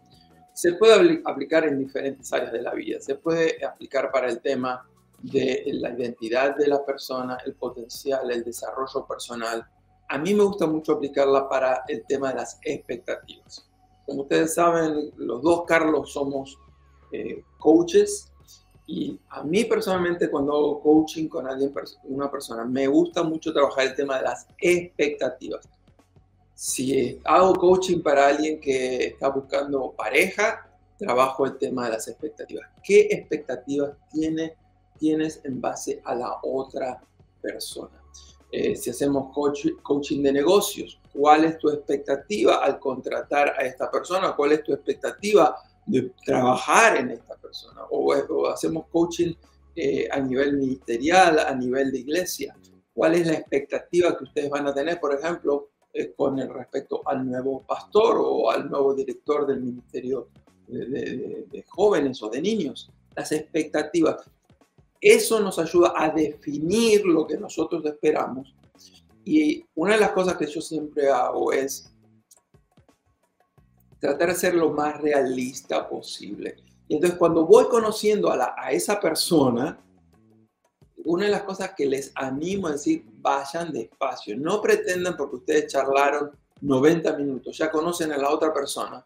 se 0.54 0.74
puede 0.74 1.22
aplicar 1.26 1.66
en 1.66 1.80
diferentes 1.80 2.32
áreas 2.34 2.52
de 2.52 2.62
la 2.62 2.74
vida. 2.74 3.00
Se 3.00 3.16
puede 3.16 3.64
aplicar 3.66 4.12
para 4.12 4.30
el 4.30 4.42
tema 4.42 4.88
de 5.22 5.64
la 5.74 5.92
identidad 5.92 6.56
de 6.56 6.68
la 6.68 6.86
persona, 6.86 7.38
el 7.46 7.54
potencial, 7.54 8.30
el 8.32 8.44
desarrollo 8.44 9.06
personal. 9.08 9.66
A 10.10 10.18
mí 10.18 10.34
me 10.34 10.44
gusta 10.44 10.68
mucho 10.68 10.94
aplicarla 10.94 11.48
para 11.48 11.84
el 11.88 12.06
tema 12.06 12.30
de 12.30 12.36
las 12.36 12.60
expectativas. 12.64 13.68
Como 14.06 14.24
ustedes 14.24 14.54
saben, 14.56 15.12
los 15.18 15.42
dos 15.42 15.64
Carlos 15.66 16.12
somos 16.12 16.58
eh, 17.12 17.44
coaches 17.58 18.31
y 18.92 19.20
a 19.30 19.44
mí 19.44 19.66
personalmente 19.66 20.30
cuando 20.30 20.54
hago 20.54 20.82
coaching 20.82 21.28
con 21.28 21.48
alguien, 21.48 21.74
una 22.04 22.30
persona, 22.30 22.66
me 22.66 22.88
gusta 22.88 23.24
mucho 23.24 23.54
trabajar 23.54 23.88
el 23.88 23.96
tema 23.96 24.18
de 24.18 24.24
las 24.24 24.48
expectativas 24.60 25.68
si 26.62 27.20
hago 27.24 27.56
coaching 27.56 28.04
para 28.04 28.28
alguien 28.28 28.62
que 28.62 29.08
está 29.08 29.30
buscando 29.30 29.94
pareja, 29.98 30.70
trabajo 30.96 31.48
el 31.48 31.58
tema 31.58 31.86
de 31.86 31.94
las 31.94 32.08
expectativas. 32.08 32.70
¿Qué 32.84 33.08
expectativas 33.10 33.98
tiene, 34.12 34.56
tienes 35.00 35.42
en 35.44 35.60
base 35.60 36.00
a 36.06 36.14
la 36.14 36.38
otra 36.44 37.02
persona? 37.42 38.00
Eh, 38.52 38.76
si 38.76 38.92
hacemos 38.92 39.34
coaching 39.34 40.22
de 40.22 40.34
negocios, 40.34 41.00
¿cuál 41.12 41.46
es 41.46 41.58
tu 41.58 41.68
expectativa 41.72 42.58
al 42.58 42.78
contratar 42.78 43.56
a 43.58 43.66
esta 43.66 43.90
persona? 43.90 44.36
¿Cuál 44.36 44.52
es 44.52 44.64
tu 44.64 44.72
expectativa 44.72 45.56
de 45.86 46.12
trabajar 46.26 46.98
en 46.98 47.12
esta 47.12 47.36
persona? 47.36 47.82
O, 47.90 48.48
hacemos 48.48 48.86
coaching 48.92 49.34
eh, 49.76 50.08
a 50.12 50.20
nivel 50.20 50.58
ministerial, 50.58 51.40
a 51.40 51.54
nivel 51.56 51.92
de 51.92 52.00
iglesia. 52.00 52.56
¿Cuál 52.94 53.16
es 53.16 53.28
la 53.28 53.34
expectativa 53.34 54.18
que 54.18 54.26
ustedes 54.26 54.50
van 54.50 54.68
a 54.68 54.74
tener, 54.74 55.00
por 55.00 55.14
ejemplo, 55.14 55.70
eh, 55.94 56.14
con 56.16 56.38
respecto 56.38 57.02
al 57.06 57.26
nuevo 57.26 57.64
pastor 57.64 58.18
o 58.18 58.50
al 58.50 58.70
nuevo 58.70 58.94
director 58.94 59.46
del 59.46 59.62
Ministerio 59.62 60.30
de, 60.72 61.66
Jóvenes 61.68 62.22
o 62.24 62.30
de 62.30 62.42
Niños. 62.42 62.90
Las 63.16 63.32
expectativas. 63.32 64.30
Eso 65.00 65.40
nos 65.40 65.60
ayuda 65.60 65.94
a 65.96 66.10
definir 66.10 67.06
lo 67.06 67.26
que 67.28 67.38
nosotros 67.38 67.84
esperamos. 67.86 68.56
Y 69.26 69.66
una 69.76 69.96
de 69.96 70.00
las 70.00 70.12
cosas 70.12 70.38
que 70.38 70.48
yo 70.48 70.62
siempre 70.62 71.10
hago 71.10 71.52
es 71.52 71.91
tratar 74.02 74.30
de 74.30 74.36
ser 74.36 74.56
lo 74.56 74.72
más 74.72 75.00
realista 75.00 75.88
posible. 75.88 76.58
Y 76.88 76.96
entonces 76.96 77.18
cuando 77.18 77.46
voy 77.46 77.70
conociendo 77.70 78.30
a, 78.30 78.72
esa 78.72 79.00
persona, 79.00 79.80
una 81.06 81.26
de 81.26 81.32
las 81.32 81.44
cosas 81.44 81.72
que 81.78 81.86
les 81.86 82.12
animo 82.16 82.68
a 82.68 82.74
decir, 82.74 83.06
vayan 83.20 83.72
despacio. 83.72 84.36
No 84.38 84.62
pretendan 84.62 85.16
porque 85.16 85.38
ustedes 85.38 85.72
charlaron 85.72 86.32
90 86.60 87.16
minutos, 87.16 87.58
ya 87.58 87.72
conocen 87.72 88.12
a 88.12 88.18
la 88.18 88.30
otra 88.30 88.54
persona. 88.54 89.06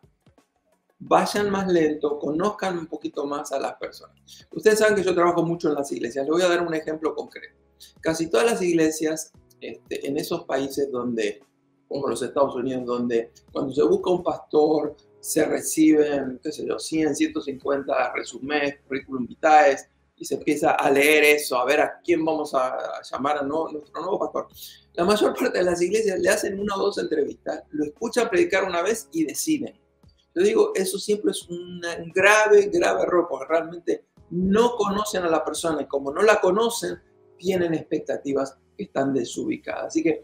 Vayan 0.98 1.52
más 1.52 1.68
lento, 1.68 2.18
conozcan 2.18 2.78
un 2.78 2.88
poquito 2.88 3.28
más 3.28 3.52
a 3.52 3.60
las 3.60 3.76
personas. 3.76 4.18
Ustedes 4.50 4.80
saben 4.80 4.96
que 4.96 5.04
yo 5.04 5.14
trabajo 5.14 5.44
mucho 5.44 5.68
en 5.68 5.76
las 5.76 5.92
iglesias. 5.92 6.26
Les 6.26 6.32
voy 6.32 6.42
a 6.42 6.50
dar 6.50 6.66
un 6.66 6.74
ejemplo 6.74 7.14
concreto. 7.14 7.60
Casi 8.02 8.30
todas 8.30 8.46
las 8.46 8.62
iglesias 8.62 9.32
este, 9.60 10.08
en 10.08 10.18
esos 10.18 10.46
países 10.46 10.90
donde, 10.92 11.44
como 11.88 12.08
los 12.08 12.22
Estados 12.22 12.56
Unidos, 12.56 12.86
donde 12.86 13.32
cuando 13.52 13.74
se 13.74 13.84
busca 13.84 14.10
un 14.10 14.24
pastor, 14.24 14.96
se 15.20 15.46
reciben, 15.46 16.40
qué 16.44 16.52
sé 16.52 16.66
yo, 16.68 16.78
100, 16.78 17.16
150 17.16 18.14
resumés, 18.14 18.78
currículum 18.88 19.26
vitae, 19.26 19.78
y 20.18 20.26
se 20.26 20.36
empieza 20.36 20.72
a 20.72 20.90
leer 20.90 21.24
eso, 21.24 21.58
a 21.58 21.66
ver 21.66 21.82
a 21.82 22.00
quién 22.04 22.24
vamos 22.24 22.54
a, 22.54 23.02
llamar 23.12 23.40
a 23.40 23.42
nuestro 23.42 24.02
nuevo 24.02 24.20
pastor. 24.20 24.48
La 24.94 25.04
mayor 25.04 25.36
parte 25.36 25.58
de 25.58 25.64
las 25.64 25.82
iglesias 25.82 26.20
le 26.20 26.30
hacen 26.30 26.60
una 26.60 26.76
o 26.76 26.80
dos 26.80 26.98
entrevistas, 26.98 27.64
lo 27.72 27.86
escuchan 27.86 28.30
predicar 28.30 28.64
una 28.64 28.82
vez 28.82 29.10
y 29.12 29.26
deciden. 29.26 29.78
Yo 30.34 30.44
digo, 30.44 30.72
eso 30.76 30.98
siempre 31.00 31.32
es 31.32 31.48
un 31.50 31.82
grave, 32.14 32.70
grave 32.72 33.04
error, 33.04 33.28
porque 33.30 33.46
realmente 33.48 34.06
no 34.30 34.76
conocen 34.76 35.24
a 35.24 35.30
la 35.30 35.44
persona 35.44 35.82
y 35.82 35.88
como 35.88 36.12
no 36.12 36.22
la 36.22 36.40
conocen, 36.40 37.00
tienen 37.38 37.74
expectativas 37.74 38.58
que 38.78 38.84
están 38.84 39.14
desubicadas. 39.14 39.88
Así 39.88 40.04
que 40.04 40.24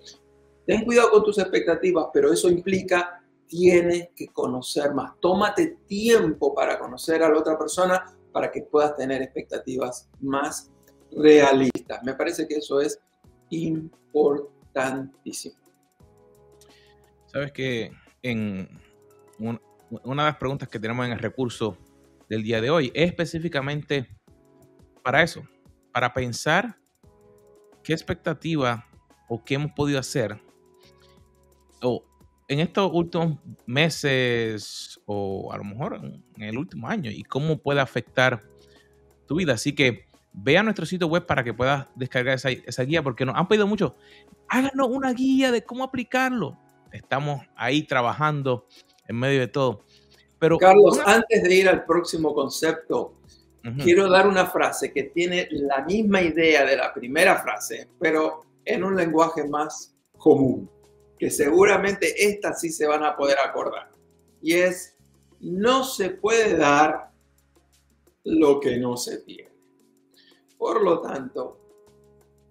ten 0.71 0.85
cuidado 0.85 1.11
con 1.11 1.25
tus 1.25 1.37
expectativas, 1.37 2.07
pero 2.13 2.31
eso 2.31 2.49
implica 2.49 3.21
tienes 3.45 4.07
que 4.15 4.29
conocer 4.29 4.93
más. 4.93 5.19
Tómate 5.19 5.79
tiempo 5.85 6.55
para 6.55 6.79
conocer 6.79 7.21
a 7.21 7.27
la 7.27 7.37
otra 7.37 7.59
persona 7.59 8.05
para 8.31 8.49
que 8.49 8.61
puedas 8.61 8.95
tener 8.95 9.21
expectativas 9.21 10.09
más 10.21 10.71
realistas. 11.11 12.01
Me 12.03 12.13
parece 12.13 12.47
que 12.47 12.55
eso 12.55 12.79
es 12.79 13.01
importantísimo. 13.49 15.57
Sabes 17.25 17.51
que 17.51 17.91
en 18.21 18.69
una 19.37 20.23
de 20.23 20.29
las 20.29 20.37
preguntas 20.37 20.69
que 20.69 20.79
tenemos 20.79 21.05
en 21.05 21.11
el 21.11 21.19
recurso 21.19 21.77
del 22.29 22.43
día 22.43 22.61
de 22.61 22.69
hoy 22.69 22.93
es 22.95 23.09
específicamente 23.09 24.07
para 25.03 25.21
eso, 25.21 25.43
para 25.91 26.13
pensar 26.13 26.77
qué 27.83 27.91
expectativa 27.91 28.87
o 29.27 29.43
qué 29.43 29.55
hemos 29.55 29.73
podido 29.73 29.99
hacer 29.99 30.39
o 31.81 32.03
en 32.47 32.59
estos 32.59 32.91
últimos 32.93 33.37
meses 33.65 34.99
o 35.05 35.53
a 35.53 35.57
lo 35.57 35.63
mejor 35.63 36.01
en 36.35 36.43
el 36.43 36.57
último 36.57 36.87
año 36.87 37.09
y 37.09 37.23
cómo 37.23 37.57
puede 37.57 37.79
afectar 37.79 38.41
tu 39.25 39.35
vida. 39.35 39.53
Así 39.53 39.73
que 39.73 40.05
ve 40.33 40.57
a 40.57 40.63
nuestro 40.63 40.85
sitio 40.85 41.07
web 41.07 41.25
para 41.25 41.43
que 41.43 41.53
puedas 41.53 41.87
descargar 41.95 42.35
esa, 42.35 42.83
guía 42.83 43.01
porque 43.01 43.25
nos 43.25 43.35
han 43.35 43.47
pedido 43.47 43.67
mucho. 43.67 43.95
Háganos 44.49 44.89
una 44.89 45.13
guía 45.13 45.51
de 45.51 45.63
cómo 45.63 45.83
aplicarlo. 45.83 46.57
Estamos 46.91 47.41
ahí 47.55 47.83
trabajando 47.83 48.67
en 49.07 49.17
medio 49.17 49.39
de 49.39 49.47
todo. 49.47 49.85
Pero 50.37 50.57
Carlos, 50.57 50.99
antes 51.05 51.43
de 51.43 51.55
ir 51.55 51.69
al 51.69 51.85
próximo 51.85 52.33
concepto, 52.33 53.13
quiero 53.81 54.09
dar 54.09 54.27
una 54.27 54.47
frase 54.47 54.91
que 54.91 55.03
tiene 55.03 55.47
la 55.51 55.85
misma 55.85 56.21
idea 56.21 56.65
de 56.65 56.75
la 56.75 56.93
primera 56.93 57.37
frase, 57.37 57.87
pero 57.97 58.41
en 58.65 58.83
un 58.83 58.97
lenguaje 58.97 59.47
más 59.47 59.95
común 60.17 60.69
que 61.21 61.29
seguramente 61.29 62.15
estas 62.17 62.61
sí 62.61 62.71
se 62.71 62.87
van 62.87 63.03
a 63.03 63.15
poder 63.15 63.37
acordar. 63.45 63.91
Y 64.41 64.53
es, 64.53 64.97
no 65.39 65.83
se 65.83 66.09
puede 66.09 66.57
dar 66.57 67.11
lo 68.23 68.59
que 68.59 68.77
no 68.77 68.97
se 68.97 69.19
tiene. 69.19 69.51
Por 70.57 70.83
lo 70.83 70.99
tanto, 70.99 71.59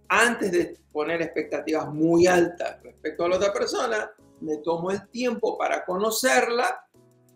antes 0.08 0.52
de 0.52 0.78
poner 0.92 1.20
expectativas 1.20 1.92
muy 1.92 2.28
altas 2.28 2.80
respecto 2.84 3.24
a 3.24 3.30
la 3.30 3.36
otra 3.38 3.52
persona, 3.52 4.08
me 4.40 4.58
tomo 4.58 4.92
el 4.92 5.08
tiempo 5.08 5.58
para 5.58 5.84
conocerla 5.84 6.88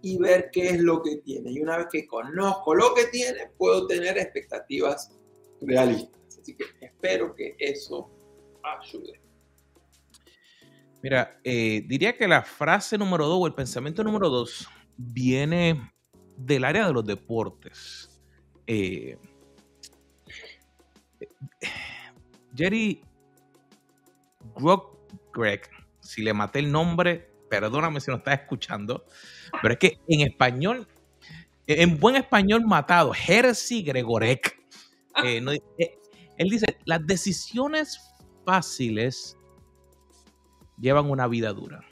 y 0.02 0.16
ver 0.18 0.50
qué 0.52 0.68
es 0.68 0.80
lo 0.80 1.02
que 1.02 1.16
tiene. 1.16 1.50
Y 1.50 1.60
una 1.60 1.78
vez 1.78 1.88
que 1.90 2.06
conozco 2.06 2.76
lo 2.76 2.94
que 2.94 3.06
tiene, 3.06 3.50
puedo 3.58 3.88
tener 3.88 4.18
expectativas 4.18 5.10
realistas. 5.60 6.38
Así 6.40 6.54
que 6.54 6.66
espero 6.80 7.34
que 7.34 7.56
eso 7.58 8.08
ayude. 8.62 9.24
Mira, 11.04 11.38
eh, 11.44 11.84
diría 11.87 12.16
que 12.16 12.26
la 12.26 12.40
frase 12.40 12.96
número 12.96 13.26
dos 13.26 13.37
o 13.38 13.46
el 13.46 13.52
pensamiento 13.52 14.02
número 14.02 14.30
dos 14.30 14.66
viene 14.96 15.92
del 16.34 16.64
área 16.64 16.87
de 16.87 16.94
los 16.94 17.04
deportes. 17.04 18.23
Eh, 18.66 19.18
Jerry 22.56 23.02
Greg, 25.34 25.68
si 26.00 26.23
le 26.23 26.32
maté 26.32 26.61
el 26.61 26.73
nombre, 26.73 27.30
perdóname 27.50 28.00
si 28.00 28.11
no 28.11 28.16
estás 28.16 28.40
escuchando, 28.40 29.04
pero 29.61 29.75
es 29.75 29.78
que 29.78 29.99
en 30.08 30.23
español, 30.23 30.88
en 31.66 32.00
buen 32.00 32.16
español 32.16 32.64
matado, 32.64 33.12
Jerzy 33.12 33.82
Gregorek, 33.82 34.58
eh, 35.23 35.44
eh, 35.78 35.99
él 36.38 36.49
dice, 36.49 36.78
las 36.87 37.06
decisiones 37.06 38.00
fáciles 38.46 39.37
llevan 40.78 41.11
una 41.11 41.26
vida 41.26 41.52
dura, 41.52 41.85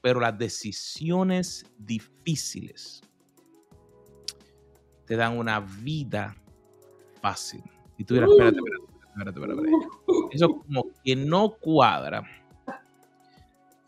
pero 0.00 0.20
las 0.20 0.38
decisiones 0.38 1.66
difíciles 1.78 3.02
te 5.06 5.16
dan 5.16 5.38
una 5.38 5.60
vida 5.60 6.36
fácil. 7.20 7.62
Y 7.96 8.04
tú 8.04 8.14
dirás, 8.14 8.30
espérate, 8.30 8.58
espérate, 8.58 9.30
espérate, 9.30 9.62
espérate, 9.62 10.36
Eso 10.36 10.48
como 10.60 10.84
que 11.02 11.16
no 11.16 11.50
cuadra. 11.50 12.22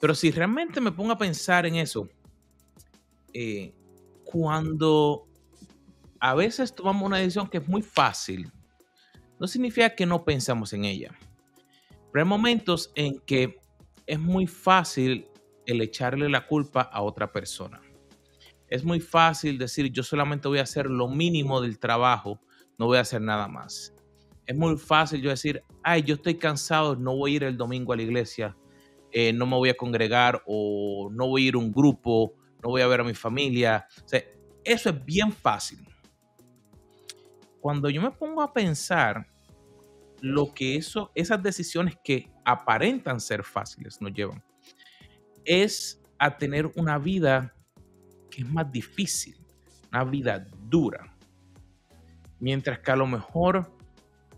Pero 0.01 0.15
si 0.15 0.31
realmente 0.31 0.81
me 0.81 0.93
pongo 0.93 1.13
a 1.13 1.19
pensar 1.19 1.67
en 1.67 1.77
eso, 1.77 2.09
eh, 3.35 3.75
cuando 4.25 5.29
a 6.19 6.35
veces 6.35 6.75
tomamos 6.75 7.07
una 7.07 7.19
decisión 7.19 7.49
que 7.49 7.59
es 7.59 7.69
muy 7.69 7.83
fácil, 7.83 8.51
no 9.39 9.47
significa 9.47 9.95
que 9.95 10.07
no 10.07 10.25
pensamos 10.25 10.73
en 10.73 10.85
ella. 10.85 11.15
Pero 12.13 12.25
hay 12.25 12.29
momentos 12.29 12.91
en 12.95 13.21
que 13.21 13.60
es 14.11 14.19
muy 14.19 14.49
fácil 14.49 15.29
el 15.67 15.81
echarle 15.83 16.29
la 16.29 16.45
culpa 16.45 16.81
a 16.81 17.01
otra 17.01 17.31
persona. 17.31 17.81
Es 18.67 18.83
muy 18.83 18.99
fácil 18.99 19.57
decir, 19.57 19.93
yo 19.93 20.03
solamente 20.03 20.49
voy 20.49 20.59
a 20.59 20.65
hacer 20.65 20.87
lo 20.87 21.07
mínimo 21.07 21.61
del 21.61 21.79
trabajo, 21.79 22.41
no 22.77 22.87
voy 22.87 22.99
a 22.99 23.03
hacer 23.03 23.23
nada 23.23 23.47
más. 23.47 23.95
Es 24.47 24.57
muy 24.57 24.77
fácil 24.79 25.23
yo 25.23 25.31
decir, 25.31 25.63
ay, 25.85 26.03
yo 26.03 26.17
estoy 26.17 26.35
cansado, 26.35 26.97
no 26.97 27.15
voy 27.15 27.35
a 27.35 27.37
ir 27.37 27.45
el 27.45 27.57
domingo 27.57 27.93
a 27.93 27.97
la 27.97 28.03
iglesia, 28.03 28.57
eh, 29.13 29.33
no 29.33 29.47
me 29.47 29.55
voy 29.55 29.69
a 29.69 29.77
congregar 29.77 30.43
o 30.45 31.09
no 31.13 31.29
voy 31.29 31.45
a 31.45 31.49
ir 31.49 31.55
a 31.55 31.59
un 31.59 31.71
grupo, 31.71 32.35
no 32.65 32.71
voy 32.71 32.83
a 32.83 32.89
ver 32.89 33.03
a 33.03 33.05
mi 33.05 33.15
familia. 33.15 33.87
eso 34.65 34.91
es 34.91 35.05
bien 35.05 35.31
fácil. 35.31 35.87
Cuando 37.61 37.89
yo 37.89 38.03
me 38.03 38.11
pongo 38.11 38.43
a 38.43 38.53
pensar 38.53 39.25
lo 40.21 40.53
que 40.53 40.75
eso, 40.75 41.13
esas 41.15 41.41
decisiones 41.41 41.97
que 42.03 42.29
aparentan 42.51 43.21
ser 43.21 43.43
fáciles 43.43 44.01
nos 44.01 44.13
llevan, 44.13 44.43
es 45.45 46.01
a 46.19 46.37
tener 46.37 46.71
una 46.77 46.99
vida 46.99 47.55
que 48.31 48.43
es 48.43 48.49
más 48.49 48.71
difícil, 48.71 49.37
una 49.91 50.05
vida 50.05 50.47
dura. 50.69 51.17
Mientras 52.39 52.79
que 52.79 52.91
a 52.91 52.97
lo 52.97 53.07
mejor 53.07 53.71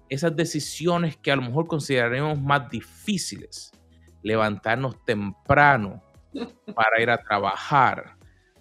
esas 0.08 0.36
decisiones 0.36 1.16
que 1.16 1.32
a 1.32 1.36
lo 1.36 1.42
mejor 1.42 1.66
consideraremos 1.66 2.38
más 2.38 2.68
difíciles, 2.68 3.72
levantarnos 4.22 5.02
temprano 5.04 6.02
para 6.74 7.00
ir 7.00 7.08
a 7.08 7.16
trabajar. 7.16 8.16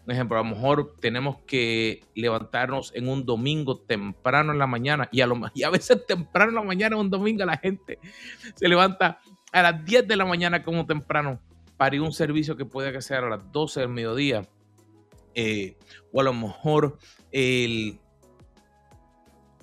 Por 0.05 0.13
ejemplo, 0.13 0.37
a 0.37 0.43
lo 0.43 0.49
mejor 0.49 0.95
tenemos 0.99 1.39
que 1.45 2.05
levantarnos 2.15 2.93
en 2.95 3.07
un 3.07 3.25
domingo 3.25 3.81
temprano 3.81 4.51
en 4.51 4.59
la 4.59 4.67
mañana 4.67 5.09
y 5.11 5.21
a, 5.21 5.27
lo, 5.27 5.39
y 5.53 5.63
a 5.63 5.69
veces 5.69 6.05
temprano 6.05 6.49
en 6.49 6.55
la 6.55 6.63
mañana, 6.63 6.95
un 6.95 7.09
domingo, 7.09 7.45
la 7.45 7.57
gente 7.57 7.99
se 8.55 8.67
levanta 8.67 9.19
a 9.51 9.61
las 9.61 9.85
10 9.85 10.07
de 10.07 10.15
la 10.15 10.25
mañana 10.25 10.63
como 10.63 10.85
temprano 10.85 11.39
para 11.77 12.01
un 12.01 12.13
servicio 12.13 12.55
que 12.55 12.65
puede 12.65 12.91
que 12.91 13.13
a 13.13 13.21
las 13.21 13.51
12 13.51 13.81
del 13.81 13.89
mediodía. 13.89 14.47
Eh, 15.33 15.77
o 16.11 16.19
a 16.21 16.23
lo 16.23 16.33
mejor 16.33 16.97
el 17.31 17.99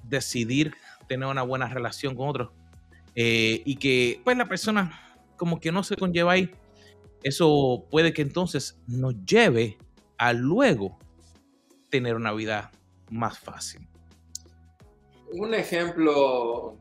decidir 0.02 0.74
tener 1.06 1.28
una 1.28 1.42
buena 1.42 1.68
relación 1.68 2.16
con 2.16 2.28
otros 2.28 2.50
eh, 3.14 3.62
y 3.64 3.76
que 3.76 4.20
pues 4.24 4.36
la 4.36 4.46
persona 4.46 5.18
como 5.36 5.60
que 5.60 5.70
no 5.70 5.82
se 5.84 5.96
conlleva 5.96 6.32
ahí, 6.32 6.50
eso 7.22 7.86
puede 7.90 8.12
que 8.12 8.22
entonces 8.22 8.78
nos 8.86 9.14
lleve 9.24 9.78
a 10.16 10.32
luego 10.32 10.98
tener 11.90 12.16
una 12.16 12.32
vida 12.32 12.70
más 13.10 13.38
fácil. 13.38 13.86
Un 15.32 15.54
ejemplo 15.54 16.76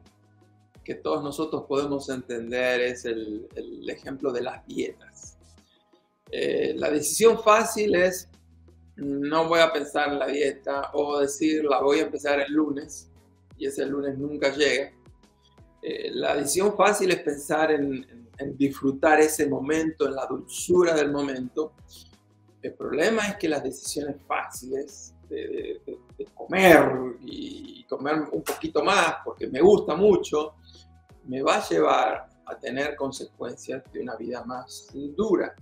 que 0.88 0.96
todos 0.96 1.22
nosotros 1.22 1.66
podemos 1.68 2.08
entender 2.08 2.80
es 2.80 3.04
el, 3.04 3.50
ejemplo 3.90 4.32
de 4.32 4.42
las 4.42 4.66
dietas. 4.66 5.38
Eh, 6.32 6.76
la 6.78 6.90
decisión 6.90 7.44
fácil 7.44 7.94
es 7.96 8.30
no 8.96 9.50
voy 9.50 9.60
a 9.60 9.74
pensar 9.74 10.14
en 10.14 10.20
la 10.20 10.28
dieta 10.28 10.92
o 10.94 11.20
decir 11.20 11.66
la 11.66 11.82
voy 11.82 12.00
a 12.00 12.04
empezar 12.04 12.40
el 12.40 12.54
lunes 12.54 13.12
y 13.58 13.66
ese 13.68 13.86
lunes 13.86 14.18
nunca 14.18 14.56
llega. 14.56 14.94
Eh, 15.82 16.10
la 16.14 16.38
decisión 16.38 16.74
fácil 16.78 17.12
es 17.12 17.20
pensar 17.20 17.72
en, 17.72 18.30
disfrutar 18.56 19.20
ese 19.20 19.46
momento, 19.46 20.08
en 20.08 20.16
la 20.16 20.26
dulzura 20.26 20.94
del 20.94 21.12
momento. 21.12 21.74
El 22.62 22.74
problema 22.76 23.28
es 23.28 23.36
que 23.36 23.50
las 23.50 23.62
decisiones 23.62 24.16
fáciles 24.26 25.14
de, 25.28 25.82
comer 26.34 27.18
y 27.26 27.84
comer 27.90 28.22
un 28.32 28.42
poquito 28.42 28.82
más 28.86 29.16
porque 29.26 29.48
me 29.48 29.60
gusta 29.60 29.94
mucho, 29.96 30.56
me 31.28 31.42
va 31.42 31.58
a 31.58 31.70
llevar 31.70 32.30
a 32.46 32.58
tener 32.58 32.96
consecuencias 32.96 33.84
de 33.92 34.02
una 34.02 34.16
vida 34.16 34.44
más 34.46 34.90
dura. 35.16 35.54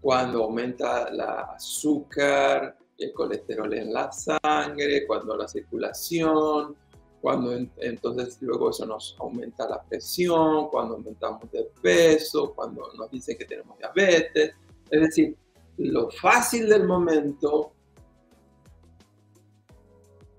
Cuando 0.00 0.44
aumenta 0.44 1.08
el 1.08 1.20
azúcar, 1.20 2.76
el 2.98 3.12
colesterol 3.12 3.72
en 3.74 3.92
la 3.92 4.10
sangre, 4.12 5.06
cuando 5.06 5.36
la 5.36 5.48
circulación, 5.48 6.76
cuando 7.20 7.52
entonces 7.78 8.38
luego 8.42 8.70
eso 8.70 8.84
nos 8.86 9.16
aumenta 9.18 9.68
la 9.68 9.82
presión, 9.82 10.68
cuando 10.68 10.94
aumentamos 10.94 11.50
de 11.50 11.70
peso, 11.80 12.52
cuando 12.54 12.86
nos 12.98 13.10
dicen 13.10 13.36
que 13.38 13.46
tenemos 13.46 13.78
diabetes. 13.78 14.54
Es 14.90 15.00
decir, 15.00 15.36
lo 15.78 16.10
fácil 16.10 16.68
del 16.68 16.84
momento, 16.84 17.72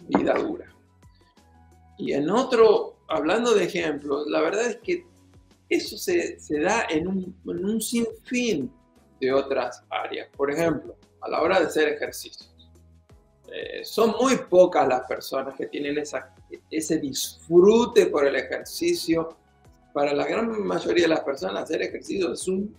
vida 0.08 0.36
dura. 0.36 0.72
Y 1.98 2.14
en 2.14 2.30
otro, 2.30 2.95
hablando 3.08 3.54
de 3.54 3.64
ejemplos, 3.64 4.28
la 4.28 4.42
verdad 4.42 4.68
es 4.68 4.78
que 4.78 5.06
eso 5.70 5.98
se, 5.98 6.40
se 6.40 6.60
da 6.60 6.86
en 6.90 7.08
un, 7.08 7.36
en 7.48 7.66
un 7.66 7.82
sinfín 7.82 8.72
de 9.20 9.34
otras 9.34 9.84
áreas. 9.90 10.30
Por 10.36 10.52
ejemplo, 10.52 10.96
a 11.22 11.30
la 11.30 11.42
hora 11.42 11.60
de 11.60 11.68
hacer 11.68 11.90
ejercicio. 11.90 12.48
Eh, 13.52 13.86
son 13.86 14.16
muy 14.20 14.38
pocas 14.50 14.88
las 14.88 15.02
personas 15.08 15.56
que 15.56 15.68
tienen 15.68 15.98
esa 15.98 16.34
ese 16.70 17.00
disfrute 17.00 18.08
por 18.08 18.26
el 18.26 18.36
ejercicio. 18.36 19.38
Para 19.94 20.14
la 20.14 20.26
gran 20.28 20.62
mayoría 20.66 21.04
de 21.04 21.10
las 21.10 21.22
personas 21.22 21.64
hacer 21.64 21.82
ejercicio 21.82 22.34
es 22.34 22.48
un 22.48 22.76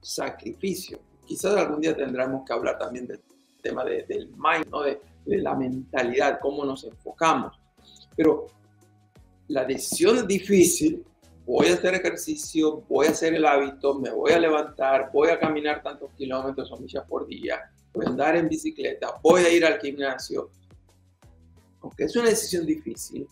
sacrificio. 0.00 1.00
Quizás 1.26 1.56
algún 1.56 1.80
día 1.80 1.96
tendremos 1.96 2.44
que 2.46 2.52
hablar 2.52 2.78
también 2.78 3.06
del 3.06 3.20
tema 3.62 3.84
del 3.84 4.28
mind, 4.36 4.66
¿no? 4.70 4.82
de, 4.82 5.00
de 5.26 5.38
la 5.38 5.54
mentalidad, 5.54 6.38
cómo 6.40 6.64
nos 6.64 6.84
enfocamos. 6.84 7.58
Pero 8.16 8.46
la 9.50 9.64
decisión 9.64 10.18
es 10.18 10.26
difícil. 10.26 11.04
Voy 11.44 11.66
a 11.66 11.74
hacer 11.74 11.94
ejercicio, 11.94 12.84
voy 12.88 13.08
a 13.08 13.10
hacer 13.10 13.34
el 13.34 13.44
hábito, 13.44 13.98
me 13.98 14.10
voy 14.10 14.30
a 14.30 14.38
levantar, 14.38 15.10
voy 15.12 15.30
a 15.30 15.38
caminar 15.40 15.82
tantos 15.82 16.12
kilómetros 16.16 16.70
o 16.70 16.76
millas 16.76 17.04
por 17.08 17.26
día, 17.26 17.58
voy 17.92 18.06
a 18.06 18.10
andar 18.10 18.36
en 18.36 18.48
bicicleta, 18.48 19.16
voy 19.20 19.42
a 19.42 19.50
ir 19.50 19.64
al 19.64 19.80
gimnasio, 19.80 20.50
aunque 21.80 22.04
es 22.04 22.14
una 22.14 22.28
decisión 22.28 22.64
difícil, 22.64 23.26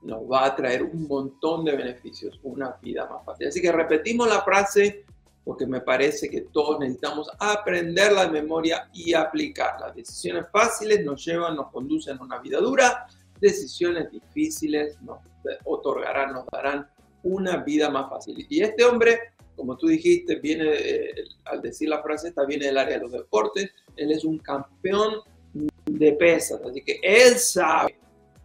nos 0.00 0.22
va 0.22 0.46
a 0.46 0.56
traer 0.56 0.84
un 0.84 1.06
montón 1.06 1.66
de 1.66 1.76
beneficios, 1.76 2.40
una 2.42 2.78
vida 2.80 3.06
más 3.06 3.26
fácil. 3.26 3.48
Así 3.48 3.60
que 3.60 3.70
repetimos 3.70 4.26
la 4.26 4.40
frase 4.40 5.04
porque 5.44 5.66
me 5.66 5.82
parece 5.82 6.30
que 6.30 6.42
todos 6.42 6.78
necesitamos 6.78 7.28
aprender 7.38 8.12
la 8.12 8.28
memoria 8.28 8.88
y 8.94 9.12
aplicarla. 9.12 9.92
Decisiones 9.92 10.46
fáciles 10.50 11.04
nos 11.04 11.22
llevan, 11.22 11.56
nos 11.56 11.70
conducen 11.70 12.16
a 12.16 12.22
una 12.22 12.38
vida 12.38 12.58
dura, 12.58 13.06
decisiones 13.38 14.10
difíciles 14.10 14.96
nos 15.02 15.18
otorgarán, 15.64 16.32
nos 16.32 16.46
darán 16.46 16.88
una 17.22 17.58
vida 17.58 17.90
más 17.90 18.08
fácil. 18.08 18.46
Y 18.48 18.62
este 18.62 18.84
hombre, 18.84 19.18
como 19.56 19.76
tú 19.76 19.88
dijiste, 19.88 20.36
viene, 20.36 20.72
al 21.44 21.60
decir 21.60 21.88
la 21.88 22.02
frase, 22.02 22.28
esta 22.28 22.44
viene 22.44 22.66
del 22.66 22.78
área 22.78 22.96
de 22.96 23.02
los 23.02 23.12
deportes, 23.12 23.70
él 23.96 24.10
es 24.12 24.24
un 24.24 24.38
campeón 24.38 25.20
de 25.84 26.12
pesas. 26.12 26.60
Así 26.64 26.82
que 26.82 27.00
él 27.02 27.36
sabe 27.36 27.96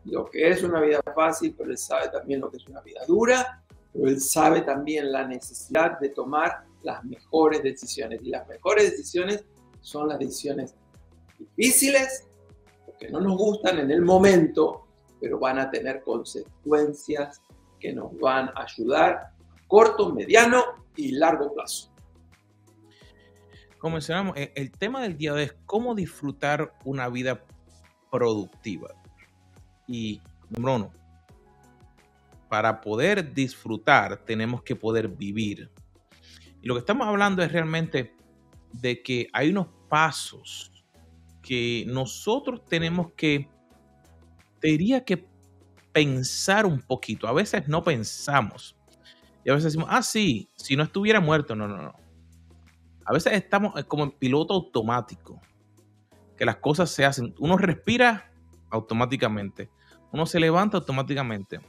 lo 0.05 0.25
que 0.25 0.49
es 0.49 0.63
una 0.63 0.81
vida 0.81 1.01
fácil, 1.15 1.53
pero 1.57 1.71
él 1.71 1.77
sabe 1.77 2.09
también 2.09 2.41
lo 2.41 2.49
que 2.49 2.57
es 2.57 2.67
una 2.67 2.81
vida 2.81 3.01
dura. 3.07 3.63
pero 3.93 4.07
él 4.09 4.19
sabe 4.19 4.61
también 4.61 5.11
la 5.11 5.25
necesidad 5.25 5.99
de 5.99 6.09
tomar 6.09 6.65
las 6.83 7.03
mejores 7.05 7.63
decisiones. 7.63 8.21
Y 8.23 8.29
las 8.29 8.47
mejores 8.47 8.91
decisiones 8.91 9.45
son 9.81 10.09
las 10.09 10.19
decisiones 10.19 10.75
difíciles, 11.39 12.25
porque 12.85 13.09
no 13.09 13.21
nos 13.21 13.37
gustan 13.37 13.79
en 13.79 13.91
el 13.91 14.01
momento, 14.01 14.84
pero 15.19 15.39
van 15.39 15.59
a 15.59 15.69
tener 15.69 16.01
consecuencias 16.03 17.41
que 17.79 17.93
nos 17.93 18.17
van 18.19 18.49
a 18.49 18.63
ayudar 18.63 19.13
a 19.13 19.33
corto, 19.67 20.13
mediano 20.13 20.63
y 20.95 21.11
largo 21.11 21.53
plazo. 21.53 21.91
Como 23.77 23.93
mencionamos, 23.93 24.35
eh, 24.37 24.51
el 24.55 24.71
tema 24.71 25.01
del 25.01 25.17
día 25.17 25.33
de 25.33 25.37
hoy 25.37 25.45
es 25.45 25.55
cómo 25.65 25.93
disfrutar 25.93 26.73
una 26.85 27.09
vida 27.09 27.43
productiva. 28.09 28.95
Y 29.87 30.21
número 30.49 30.75
uno, 30.75 30.91
para 32.49 32.81
poder 32.81 33.33
disfrutar 33.33 34.23
tenemos 34.25 34.63
que 34.63 34.75
poder 34.75 35.07
vivir. 35.07 35.69
Y 36.61 36.67
lo 36.67 36.73
que 36.73 36.79
estamos 36.79 37.07
hablando 37.07 37.43
es 37.43 37.51
realmente 37.51 38.15
de 38.71 39.03
que 39.03 39.27
hay 39.33 39.49
unos 39.49 39.67
pasos 39.89 40.71
que 41.41 41.85
nosotros 41.87 42.65
tenemos 42.65 43.11
que, 43.13 43.49
te 44.65 45.05
que 45.05 45.27
pensar 45.91 46.65
un 46.65 46.81
poquito. 46.81 47.27
A 47.27 47.33
veces 47.33 47.67
no 47.67 47.83
pensamos. 47.83 48.75
Y 49.43 49.49
a 49.49 49.53
veces 49.53 49.73
decimos, 49.73 49.87
ah, 49.91 50.01
sí, 50.01 50.49
si 50.55 50.75
no 50.75 50.83
estuviera 50.83 51.19
muerto. 51.19 51.55
No, 51.55 51.67
no, 51.67 51.77
no. 51.77 51.93
A 53.05 53.13
veces 53.13 53.33
estamos 53.33 53.73
como 53.85 54.05
en 54.05 54.11
piloto 54.11 54.53
automático. 54.55 55.39
Que 56.35 56.45
las 56.45 56.57
cosas 56.57 56.89
se 56.89 57.05
hacen. 57.05 57.33
Uno 57.39 57.57
respira 57.57 58.31
automáticamente. 58.71 59.69
Uno 60.11 60.25
se 60.25 60.39
levanta 60.39 60.77
automáticamente. 60.77 61.59